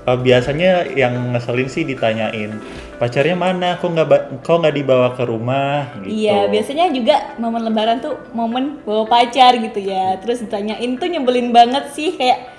Eh, 0.07 0.19
biasanya 0.23 0.87
yang 0.95 1.35
ngeselin 1.35 1.67
sih 1.67 1.83
ditanyain 1.83 2.63
pacarnya 2.97 3.35
mana, 3.35 3.75
kok 3.77 3.91
nggak 3.91 4.09
kok 4.47 4.57
nggak 4.63 4.77
dibawa 4.79 5.09
ke 5.19 5.25
rumah 5.27 5.91
gitu. 6.01 6.31
Iya, 6.31 6.47
biasanya 6.47 6.95
juga 6.95 7.35
momen 7.37 7.67
lebaran 7.67 7.99
tuh 7.99 8.15
momen 8.31 8.81
bawa 8.87 9.05
pacar 9.05 9.59
gitu 9.59 9.83
ya. 9.83 10.15
Terus 10.23 10.47
ditanyain 10.47 10.95
tuh 10.95 11.11
nyebelin 11.11 11.51
banget 11.51 11.91
sih 11.91 12.15
kayak 12.15 12.55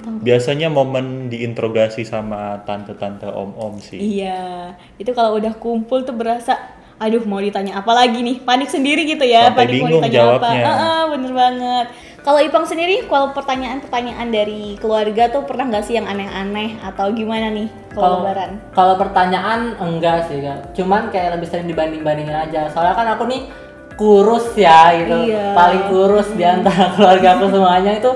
Biasanya 0.00 0.72
momen 0.72 1.28
diinterogasi 1.28 2.08
sama 2.08 2.64
tante-tante 2.64 3.28
om-om 3.28 3.76
sih. 3.80 4.00
iya. 4.00 4.72
Itu 4.96 5.12
kalau 5.12 5.36
udah 5.36 5.52
kumpul 5.56 6.04
tuh 6.04 6.16
berasa 6.16 6.56
aduh 6.96 7.24
mau 7.24 7.40
ditanya 7.40 7.80
apa 7.80 7.92
lagi 7.92 8.20
nih? 8.20 8.40
Panik 8.40 8.68
sendiri 8.68 9.04
gitu 9.04 9.24
ya, 9.24 9.48
Sampai 9.52 9.68
panik 9.68 9.80
mau 9.80 9.88
bingung 9.88 10.04
ditanya 10.04 10.16
jawabnya. 10.20 10.40
apa. 10.40 10.68
Heeh, 10.68 11.00
bener 11.12 11.32
banget. 11.32 11.86
Kalau 12.20 12.36
Ipang 12.36 12.68
sendiri 12.68 13.08
kalau 13.08 13.32
pertanyaan-pertanyaan 13.32 14.28
dari 14.28 14.76
keluarga 14.76 15.32
tuh 15.32 15.48
pernah 15.48 15.72
nggak 15.72 15.84
sih 15.88 15.96
yang 15.96 16.04
aneh-aneh 16.04 16.76
atau 16.84 17.08
gimana 17.16 17.48
nih 17.48 17.72
kalau 17.96 18.20
lebaran? 18.20 18.60
Kalau 18.76 18.94
pertanyaan 19.00 19.72
enggak 19.80 20.28
sih, 20.28 20.44
Kak. 20.44 20.76
Cuman 20.76 21.08
kayak 21.08 21.40
lebih 21.40 21.48
sering 21.48 21.64
dibanding-bandingin 21.72 22.36
aja. 22.36 22.68
Soalnya 22.68 22.92
kan 22.92 23.08
aku 23.16 23.24
nih 23.24 23.48
kurus 23.96 24.52
ya 24.52 24.92
gitu. 25.00 25.32
Iya. 25.32 25.56
Paling 25.56 25.82
kurus 25.88 26.28
di 26.36 26.44
antara 26.44 26.90
keluarga 26.96 27.40
aku 27.40 27.46
semuanya 27.56 27.92
itu 27.96 28.12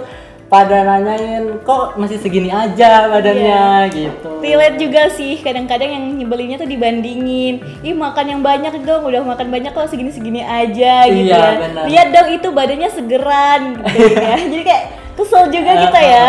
pada 0.55 0.87
nanyain 0.87 1.59
kok 1.67 1.99
masih 1.99 2.23
segini 2.23 2.47
aja 2.47 3.11
badannya? 3.11 3.91
Gitu. 3.91 4.31
Relate 4.39 4.79
juga 4.79 5.11
sih, 5.11 5.43
kadang-kadang 5.43 5.91
yang 5.91 6.05
nyebelinnya 6.15 6.63
tuh 6.63 6.71
dibandingin. 6.71 7.59
Ih 7.83 7.91
makan 7.91 8.39
yang 8.39 8.41
banyak 8.41 8.87
dong, 8.87 9.03
udah 9.03 9.27
makan 9.27 9.51
banyak 9.51 9.75
kok 9.75 9.91
segini-segini 9.91 10.47
aja 10.47 11.11
gitu 11.11 11.27
Iya, 11.27 11.43
ya. 11.43 11.59
benar. 11.59 11.83
Lihat 11.91 12.09
dong 12.15 12.29
itu 12.31 12.49
badannya 12.55 12.91
segeran 12.95 13.61
gitu 13.83 14.15
ya. 14.15 14.37
Jadi 14.55 14.63
kayak 14.63 14.85
kesel 15.19 15.51
juga 15.51 15.71
Eh, 15.75 15.79
kita 15.91 16.01
ya. 16.01 16.29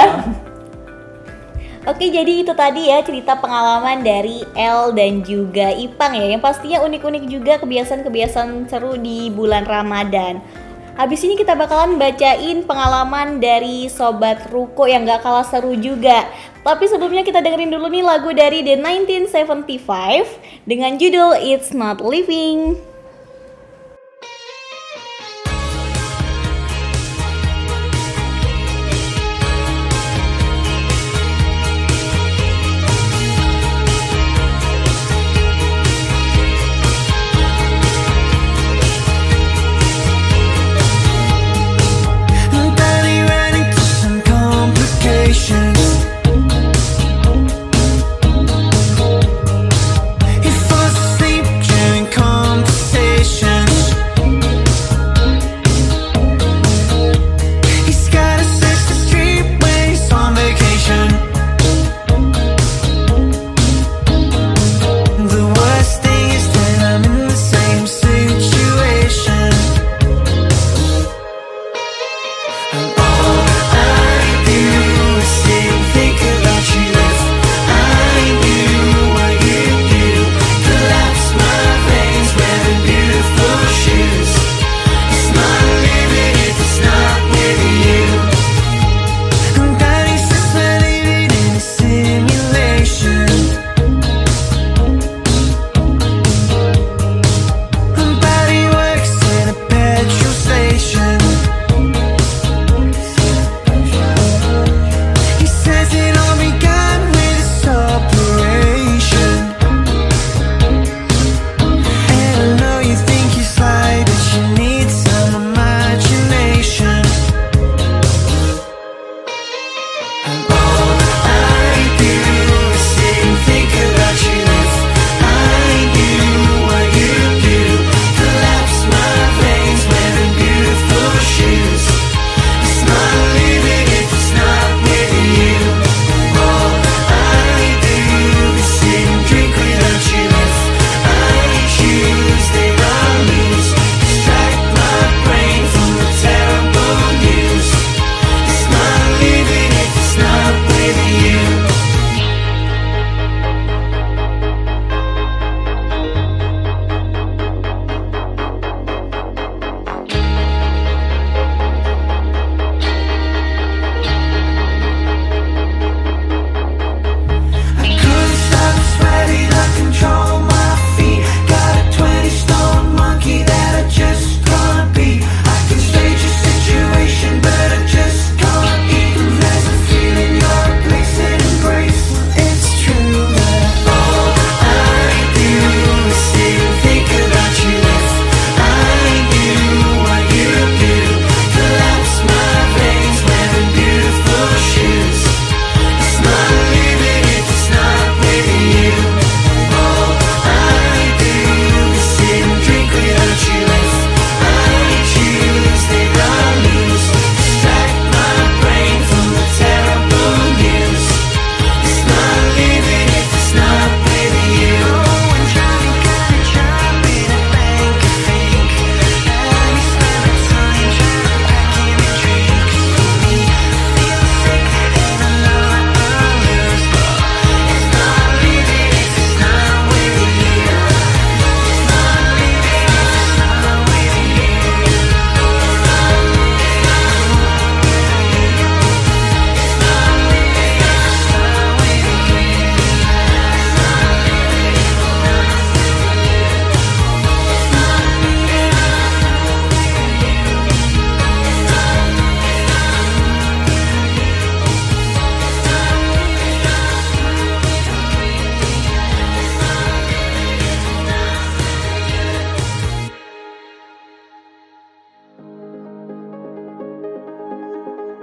Oke 1.85 2.09
jadi 2.09 2.41
itu 2.41 2.49
tadi 2.57 2.89
ya 2.89 2.97
cerita 3.05 3.37
pengalaman 3.37 4.01
dari 4.01 4.41
El 4.57 4.89
dan 4.97 5.21
juga 5.21 5.69
Ipang 5.69 6.17
ya. 6.17 6.33
Yang 6.33 6.41
pastinya 6.41 6.81
unik-unik 6.81 7.23
juga 7.29 7.61
kebiasaan-kebiasaan 7.61 8.65
seru 8.65 8.97
di 8.97 9.29
bulan 9.29 9.69
Ramadan 9.69 10.41
Habis 10.95 11.27
ini 11.27 11.35
kita 11.35 11.59
bakalan 11.59 11.99
bacain 11.99 12.63
pengalaman 12.63 13.43
dari 13.43 13.91
Sobat 13.91 14.47
Ruko 14.47 14.87
yang 14.87 15.03
gak 15.03 15.27
kalah 15.27 15.43
seru 15.43 15.75
juga. 15.75 16.23
Tapi 16.63 16.87
sebelumnya 16.87 17.27
kita 17.27 17.43
dengerin 17.43 17.67
dulu 17.67 17.91
nih 17.91 17.99
lagu 17.99 18.31
dari 18.31 18.65
The 18.65 18.79
1975 18.79 20.65
Dengan 20.65 20.95
judul 20.95 21.35
It's 21.37 21.75
Not 21.75 21.99
Living 21.99 22.79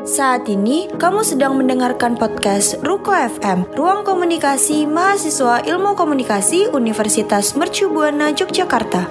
Saat 0.02 0.50
ini, 0.50 0.90
kamu 0.98 1.22
sedang 1.22 1.54
mendengarkan 1.54 2.18
podcast 2.18 2.74
Ruko 2.82 3.14
FM, 3.14 3.70
Ruang 3.78 4.02
Komunikasi 4.02 4.82
Mahasiswa 4.82 5.62
Ilmu 5.62 5.94
Komunikasi 5.94 6.74
Universitas 6.74 7.54
Mercu 7.54 7.86
Buana 7.86 8.34
Yogyakarta. 8.34 9.06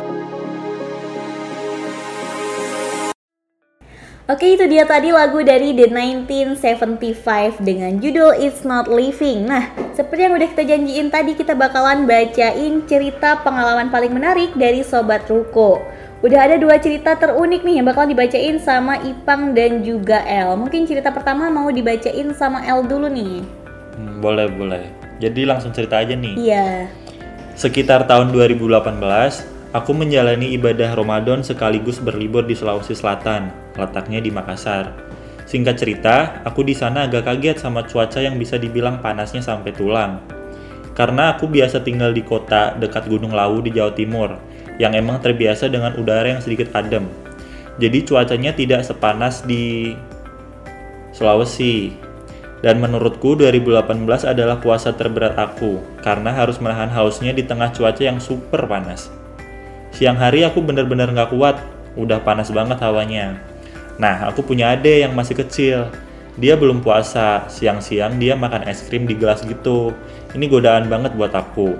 Oke 4.27 4.59
itu 4.59 4.67
dia 4.67 4.83
tadi 4.83 5.15
lagu 5.15 5.39
dari 5.39 5.71
The 5.71 5.87
1975 6.59 7.63
dengan 7.63 7.95
judul 7.99 8.35
It's 8.39 8.63
Not 8.63 8.87
Living 8.87 9.47
Nah 9.47 9.71
seperti 9.91 10.27
yang 10.27 10.39
udah 10.39 10.47
kita 10.55 10.63
janjiin 10.63 11.07
tadi 11.11 11.35
kita 11.35 11.51
bakalan 11.51 12.07
bacain 12.07 12.83
cerita 12.87 13.43
pengalaman 13.43 13.91
paling 13.91 14.15
menarik 14.15 14.55
dari 14.55 14.87
Sobat 14.87 15.27
Ruko 15.27 15.83
Udah 16.21 16.45
ada 16.45 16.61
dua 16.61 16.77
cerita 16.77 17.17
terunik 17.17 17.65
nih 17.65 17.81
yang 17.81 17.89
bakal 17.89 18.05
dibacain 18.05 18.61
sama 18.61 19.01
Ipang 19.01 19.57
dan 19.57 19.81
juga 19.81 20.21
El. 20.29 20.53
Mungkin 20.53 20.85
cerita 20.85 21.09
pertama 21.09 21.49
mau 21.49 21.65
dibacain 21.73 22.29
sama 22.37 22.61
El 22.61 22.85
dulu 22.85 23.09
nih. 23.09 23.41
Hmm, 23.97 24.21
boleh, 24.21 24.45
boleh. 24.53 24.85
Jadi 25.17 25.49
langsung 25.49 25.73
cerita 25.73 25.97
aja 25.97 26.13
nih. 26.13 26.37
Iya. 26.37 26.85
Sekitar 27.57 28.05
tahun 28.05 28.29
2018, 28.37 28.93
aku 29.73 29.91
menjalani 29.97 30.53
ibadah 30.53 30.93
Ramadan 30.93 31.41
sekaligus 31.41 31.97
berlibur 31.97 32.45
di 32.45 32.53
Sulawesi 32.53 32.93
Selatan, 32.93 33.49
letaknya 33.73 34.21
di 34.21 34.29
Makassar. 34.29 34.93
Singkat 35.49 35.75
cerita, 35.81 36.45
aku 36.45 36.61
di 36.61 36.77
sana 36.77 37.09
agak 37.09 37.25
kaget 37.25 37.65
sama 37.65 37.81
cuaca 37.89 38.21
yang 38.21 38.37
bisa 38.37 38.61
dibilang 38.61 39.01
panasnya 39.01 39.41
sampai 39.41 39.73
tulang. 39.73 40.21
Karena 40.93 41.33
aku 41.33 41.49
biasa 41.49 41.81
tinggal 41.81 42.13
di 42.13 42.21
kota 42.21 42.77
dekat 42.77 43.09
Gunung 43.09 43.33
Lawu 43.33 43.65
di 43.65 43.73
Jawa 43.73 43.89
Timur, 43.97 44.50
yang 44.77 44.95
emang 44.95 45.19
terbiasa 45.19 45.67
dengan 45.67 45.97
udara 45.97 46.37
yang 46.37 46.41
sedikit 46.43 46.71
adem. 46.77 47.07
Jadi 47.81 48.05
cuacanya 48.05 48.51
tidak 48.53 48.85
sepanas 48.85 49.43
di 49.43 49.95
Sulawesi. 51.11 51.95
Dan 52.61 52.77
menurutku 52.77 53.33
2018 53.33 54.05
adalah 54.21 54.61
puasa 54.61 54.93
terberat 54.93 55.33
aku 55.33 55.81
karena 56.05 56.29
harus 56.29 56.61
menahan 56.61 56.93
hausnya 56.93 57.33
di 57.33 57.41
tengah 57.41 57.73
cuaca 57.73 58.05
yang 58.05 58.21
super 58.21 58.69
panas. 58.69 59.09
Siang 59.89 60.21
hari 60.21 60.45
aku 60.45 60.61
bener-bener 60.61 61.09
gak 61.09 61.33
kuat, 61.33 61.57
udah 61.97 62.21
panas 62.21 62.53
banget 62.53 62.77
hawanya. 62.85 63.41
Nah, 63.97 64.29
aku 64.29 64.45
punya 64.45 64.77
ade 64.77 65.01
yang 65.01 65.17
masih 65.17 65.41
kecil. 65.41 65.89
Dia 66.39 66.55
belum 66.55 66.85
puasa, 66.85 67.49
siang-siang 67.51 68.15
dia 68.21 68.37
makan 68.37 68.63
es 68.69 68.85
krim 68.87 69.09
di 69.09 69.17
gelas 69.17 69.43
gitu. 69.43 69.91
Ini 70.31 70.45
godaan 70.47 70.87
banget 70.87 71.17
buat 71.17 71.35
aku. 71.35 71.75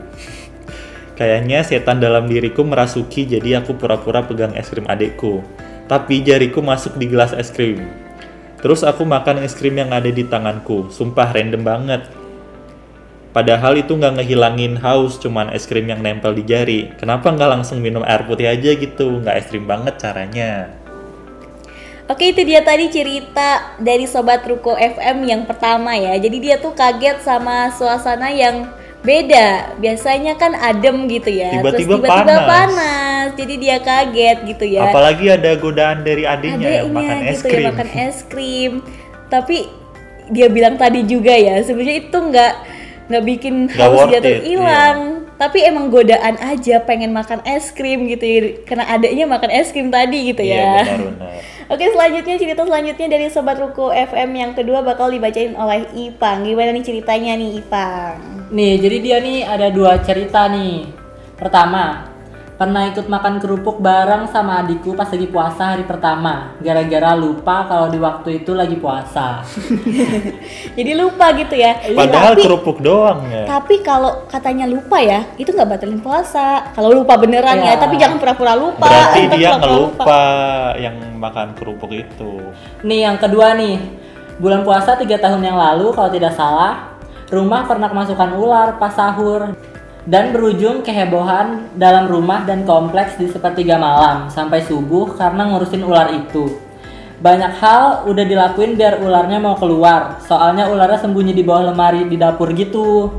Kayaknya 1.21 1.61
setan 1.61 2.01
dalam 2.01 2.25
diriku 2.25 2.65
merasuki 2.65 3.29
jadi 3.29 3.61
aku 3.61 3.77
pura-pura 3.77 4.25
pegang 4.25 4.57
es 4.57 4.73
krim 4.73 4.89
adekku. 4.89 5.45
Tapi 5.85 6.25
jariku 6.25 6.65
masuk 6.65 6.97
di 6.97 7.05
gelas 7.05 7.29
es 7.37 7.53
krim. 7.53 7.77
Terus 8.57 8.81
aku 8.81 9.05
makan 9.05 9.45
es 9.45 9.53
krim 9.53 9.77
yang 9.77 9.93
ada 9.93 10.09
di 10.09 10.25
tanganku. 10.25 10.89
Sumpah 10.89 11.29
random 11.29 11.61
banget. 11.61 12.09
Padahal 13.37 13.77
itu 13.77 13.93
nggak 13.93 14.17
ngehilangin 14.17 14.81
haus, 14.81 15.21
cuman 15.21 15.53
es 15.53 15.69
krim 15.69 15.85
yang 15.93 16.01
nempel 16.01 16.33
di 16.33 16.41
jari. 16.41 16.89
Kenapa 16.97 17.29
nggak 17.29 17.53
langsung 17.53 17.85
minum 17.85 18.01
air 18.01 18.25
putih 18.25 18.49
aja 18.49 18.73
gitu? 18.73 19.21
Nggak 19.21 19.35
es 19.37 19.45
krim 19.53 19.69
banget 19.69 20.01
caranya. 20.01 20.73
Oke 22.09 22.33
itu 22.33 22.41
dia 22.41 22.65
tadi 22.65 22.89
cerita 22.89 23.77
dari 23.77 24.09
Sobat 24.09 24.41
Ruko 24.49 24.73
FM 24.73 25.23
yang 25.23 25.47
pertama 25.47 25.95
ya 25.95 26.19
Jadi 26.19 26.43
dia 26.43 26.59
tuh 26.59 26.75
kaget 26.75 27.23
sama 27.23 27.71
suasana 27.71 28.27
yang 28.27 28.67
beda 29.01 29.47
biasanya 29.81 30.37
kan 30.37 30.53
adem 30.53 31.09
gitu 31.09 31.33
ya 31.33 31.57
Tiba-tiba 31.57 31.97
terus 31.97 32.05
tiba-tiba 32.05 32.21
panas. 32.21 32.45
panas. 32.45 33.25
jadi 33.33 33.53
dia 33.57 33.77
kaget 33.81 34.37
gitu 34.45 34.65
ya 34.69 34.93
Apalagi 34.93 35.25
ada 35.33 35.51
godaan 35.57 36.05
dari 36.05 36.23
adiknya 36.23 36.85
yang 36.85 36.93
makan 36.93 37.17
es 37.25 37.41
gitu 37.41 37.49
krim. 37.49 37.61
ya 37.65 37.69
makan 37.73 37.89
es 37.97 38.17
krim 38.29 38.71
tapi 39.25 39.57
dia 40.29 40.47
bilang 40.47 40.77
tadi 40.77 41.01
juga 41.03 41.33
ya 41.33 41.59
sebenarnya 41.65 41.97
itu 42.03 42.17
nggak 42.17 42.53
nggak 43.09 43.23
bikin 43.25 43.55
Nggak 43.67 43.89
haus 43.89 44.07
dia 44.07 44.19
tuh 44.21 44.31
it, 44.37 44.43
hilang 44.45 44.99
tapi 45.35 45.65
emang 45.65 45.89
godaan 45.89 46.37
aja 46.37 46.77
pengen 46.85 47.09
makan 47.09 47.41
es 47.43 47.73
krim 47.73 48.05
gitu 48.05 48.21
ya 48.21 48.39
karena 48.63 48.85
adanya 48.85 49.25
makan 49.25 49.49
es 49.49 49.73
krim 49.73 49.89
tadi 49.89 50.29
gitu 50.29 50.45
Iya 50.45 50.53
ya 50.53 50.77
benar-benar. 50.85 51.33
Oke 51.71 51.87
selanjutnya 51.87 52.35
cerita 52.35 52.67
selanjutnya 52.67 53.07
dari 53.07 53.31
Sobat 53.31 53.55
Ruko 53.55 53.95
FM 53.95 54.35
yang 54.35 54.51
kedua 54.51 54.83
bakal 54.83 55.07
dibacain 55.07 55.55
oleh 55.55 55.87
Ipang 55.95 56.43
Gimana 56.43 56.75
nih 56.75 56.83
ceritanya 56.83 57.39
nih 57.39 57.63
Ipang? 57.63 58.15
Nih, 58.51 58.75
jadi 58.75 58.97
dia 58.99 59.17
nih 59.23 59.47
ada 59.47 59.71
dua 59.71 59.95
cerita 60.03 60.51
nih. 60.51 60.91
Pertama, 61.39 62.10
pernah 62.61 62.85
ikut 62.85 63.09
makan 63.09 63.41
kerupuk 63.41 63.81
bareng 63.81 64.29
sama 64.29 64.61
adikku 64.61 64.93
pas 64.93 65.09
lagi 65.09 65.25
puasa 65.25 65.73
hari 65.73 65.81
pertama. 65.81 66.53
Gara-gara 66.61 67.17
lupa 67.17 67.65
kalau 67.65 67.89
di 67.89 67.97
waktu 67.97 68.45
itu 68.45 68.53
lagi 68.53 68.77
puasa. 68.77 69.41
Jadi 70.77 70.91
lupa 70.93 71.33
gitu 71.33 71.57
ya 71.57 71.73
Padahal 71.89 72.37
Tapi- 72.37 72.45
kerupuk 72.45 72.77
doang 72.77 73.25
ya. 73.33 73.49
Tapi 73.49 73.81
kalau 73.81 74.29
katanya 74.29 74.69
lupa 74.69 75.01
ya, 75.01 75.25
itu 75.41 75.49
nggak 75.49 75.73
batalin 75.73 76.05
puasa. 76.05 76.69
Kalau 76.77 76.93
lupa 76.93 77.17
beneran 77.17 77.65
ya, 77.65 77.73
Ya. 77.73 77.81
tapi 77.81 77.97
jangan 77.97 78.21
pura-pura 78.21 78.53
lupa. 78.53 78.85
Berarti 78.85 79.21
dia 79.33 79.57
ngelupa 79.57 80.21
yang 80.77 80.95
makan 81.17 81.57
kerupuk 81.57 81.89
itu. 81.89 82.45
Nih 82.85 83.09
yang 83.09 83.17
kedua 83.17 83.57
nih, 83.57 83.81
bulan 84.37 84.61
puasa 84.61 84.93
tiga 85.01 85.17
tahun 85.17 85.41
yang 85.41 85.57
lalu 85.57 85.89
kalau 85.97 86.13
tidak 86.13 86.37
salah, 86.37 86.93
rumah 87.33 87.65
pernah 87.65 87.89
kemasukan 87.89 88.37
ular 88.37 88.77
pas 88.77 88.93
sahur 88.93 89.49
dan 90.09 90.33
berujung 90.33 90.81
kehebohan 90.81 91.69
dalam 91.77 92.09
rumah 92.09 92.41
dan 92.41 92.65
kompleks 92.65 93.21
di 93.21 93.29
sepertiga 93.29 93.77
malam 93.77 94.33
sampai 94.33 94.65
subuh 94.65 95.13
karena 95.13 95.45
ngurusin 95.45 95.85
ular 95.85 96.09
itu. 96.09 96.57
Banyak 97.21 97.53
hal 97.61 98.09
udah 98.09 98.25
dilakuin 98.25 98.73
biar 98.73 98.97
ularnya 98.97 99.37
mau 99.37 99.53
keluar, 99.53 100.17
soalnya 100.25 100.65
ularnya 100.73 101.05
sembunyi 101.05 101.37
di 101.37 101.45
bawah 101.45 101.69
lemari 101.69 102.09
di 102.09 102.17
dapur 102.17 102.49
gitu. 102.57 103.13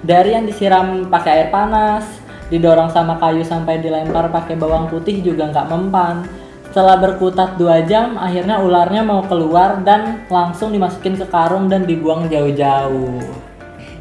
Dari 0.00 0.32
yang 0.32 0.48
disiram 0.48 1.12
pakai 1.12 1.30
air 1.36 1.48
panas, 1.52 2.08
didorong 2.48 2.88
sama 2.88 3.20
kayu 3.20 3.44
sampai 3.44 3.84
dilempar 3.84 4.32
pakai 4.32 4.56
bawang 4.56 4.88
putih 4.88 5.20
juga 5.20 5.52
nggak 5.52 5.68
mempan. 5.68 6.24
Setelah 6.72 6.96
berkutat 6.96 7.60
dua 7.60 7.84
jam, 7.84 8.16
akhirnya 8.16 8.56
ularnya 8.56 9.04
mau 9.04 9.20
keluar 9.28 9.84
dan 9.84 10.24
langsung 10.32 10.72
dimasukin 10.72 11.20
ke 11.20 11.28
karung 11.28 11.68
dan 11.68 11.84
dibuang 11.84 12.32
jauh-jauh. 12.32 13.51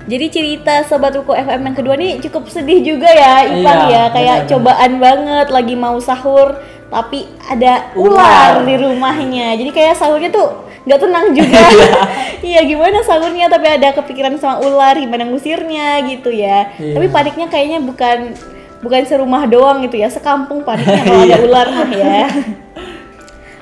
Jadi 0.04 0.26
cerita 0.28 0.82
Sobat 0.82 1.14
Ruko 1.14 1.32
FM 1.32 1.62
yang 1.64 1.76
kedua 1.76 1.93
nih 1.93 2.18
cukup 2.20 2.47
sedih 2.47 2.82
juga 2.82 3.06
ya 3.08 3.45
Ipang 3.45 3.82
Iya, 3.86 3.89
ya. 3.89 4.04
Kayak 4.10 4.38
benar-benar. 4.39 4.49
cobaan 4.49 4.91
banget 4.97 5.47
lagi 5.49 5.76
mau 5.76 5.97
sahur 5.97 6.58
Tapi 6.88 7.24
ada 7.45 7.88
Ular. 7.93 8.60
ular. 8.60 8.68
di 8.68 8.76
rumahnya. 8.76 9.56
Jadi 9.56 9.70
kayak 9.70 9.95
sahurnya 9.95 10.28
tuh 10.28 10.47
nggak 10.84 10.99
tenang 10.99 11.26
juga. 11.32 11.62
Iya. 12.41 12.66
Gimana 12.66 12.99
sahurnya? 13.02 13.45
Tapi 13.47 13.68
ada 13.70 13.93
kepikiran 13.93 14.36
sama 14.36 14.60
ular 14.60 14.95
gimana 14.95 15.24
ngusirnya 15.24 16.02
gitu 16.06 16.28
ya. 16.30 16.74
Iya. 16.76 16.97
Tapi 16.97 17.08
paniknya 17.08 17.47
kayaknya 17.47 17.80
bukan 17.80 18.34
bukan 18.82 19.02
serumah 19.06 19.45
doang 19.45 19.86
gitu 19.86 19.95
ya 19.95 20.10
Sekampung 20.10 20.66
paniknya 20.66 21.06
kalau 21.06 21.22
ada 21.22 21.38
ular 21.39 21.68
mah 21.70 21.86
ya 21.88 22.26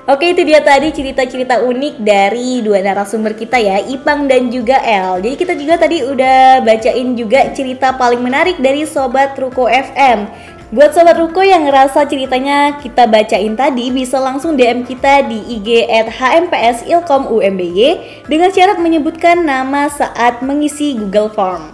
Oke 0.10 0.34
itu 0.34 0.42
dia 0.42 0.58
tadi 0.58 0.90
cerita-cerita 0.90 1.62
unik 1.62 2.02
dari 2.02 2.66
dua 2.66 2.82
narasumber 2.82 3.38
kita 3.38 3.62
ya 3.62 3.78
Ipang 3.78 4.26
dan 4.26 4.50
juga 4.50 4.82
El. 4.82 5.22
Jadi 5.22 5.38
kita 5.38 5.54
juga 5.54 5.78
tadi 5.78 6.02
udah 6.02 6.66
bacain 6.66 7.14
juga 7.14 7.54
cerita 7.54 7.94
paling 7.94 8.18
menarik 8.18 8.58
dari 8.58 8.90
Sobat 8.90 9.38
Ruko 9.38 9.70
FM 9.70 10.26
Buat 10.74 10.98
Sobat 10.98 11.14
Ruko 11.14 11.46
yang 11.46 11.70
ngerasa 11.70 12.10
ceritanya 12.10 12.82
kita 12.82 13.06
bacain 13.06 13.54
tadi 13.54 13.94
Bisa 13.94 14.18
langsung 14.18 14.58
DM 14.58 14.82
kita 14.82 15.30
di 15.30 15.62
IG 15.62 15.86
at 15.86 16.10
HMPS 16.10 16.90
Ilkom 16.90 17.30
UMBY 17.30 17.78
Dengan 18.26 18.50
syarat 18.50 18.82
menyebutkan 18.82 19.46
nama 19.46 19.94
saat 19.94 20.42
mengisi 20.42 20.98
Google 20.98 21.30
Form. 21.30 21.70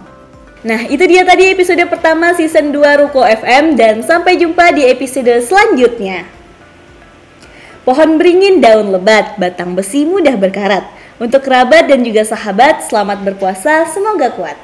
Nah 0.60 0.84
itu 0.84 1.08
dia 1.08 1.24
tadi 1.24 1.56
episode 1.56 1.80
pertama 1.88 2.36
season 2.36 2.68
2 2.68 3.00
Ruko 3.00 3.24
FM 3.24 3.80
Dan 3.80 4.04
sampai 4.04 4.36
jumpa 4.36 4.76
di 4.76 4.84
episode 4.92 5.40
selanjutnya 5.40 6.35
Pohon 7.86 8.18
beringin 8.18 8.58
daun 8.58 8.90
lebat, 8.90 9.38
batang 9.38 9.78
besi 9.78 10.02
mudah 10.02 10.34
berkarat. 10.34 10.82
Untuk 11.22 11.46
kerabat 11.46 11.86
dan 11.86 12.02
juga 12.02 12.26
sahabat, 12.26 12.82
selamat 12.82 13.22
berpuasa, 13.22 13.86
semoga 13.86 14.26
kuat. 14.34 14.58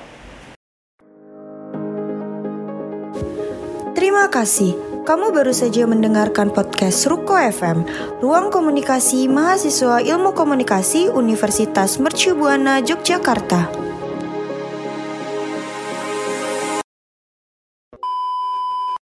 Terima 3.95 4.27
kasih. 4.27 4.75
Kamu 5.07 5.31
baru 5.31 5.55
saja 5.55 5.87
mendengarkan 5.87 6.51
podcast 6.51 7.07
Ruko 7.07 7.39
FM, 7.39 7.87
Ruang 8.19 8.51
Komunikasi 8.51 9.31
Mahasiswa 9.31 10.03
Ilmu 10.03 10.35
Komunikasi 10.35 11.07
Universitas 11.15 12.03
Mercu 12.03 12.35
Buana 12.35 12.83
Yogyakarta. 12.83 13.92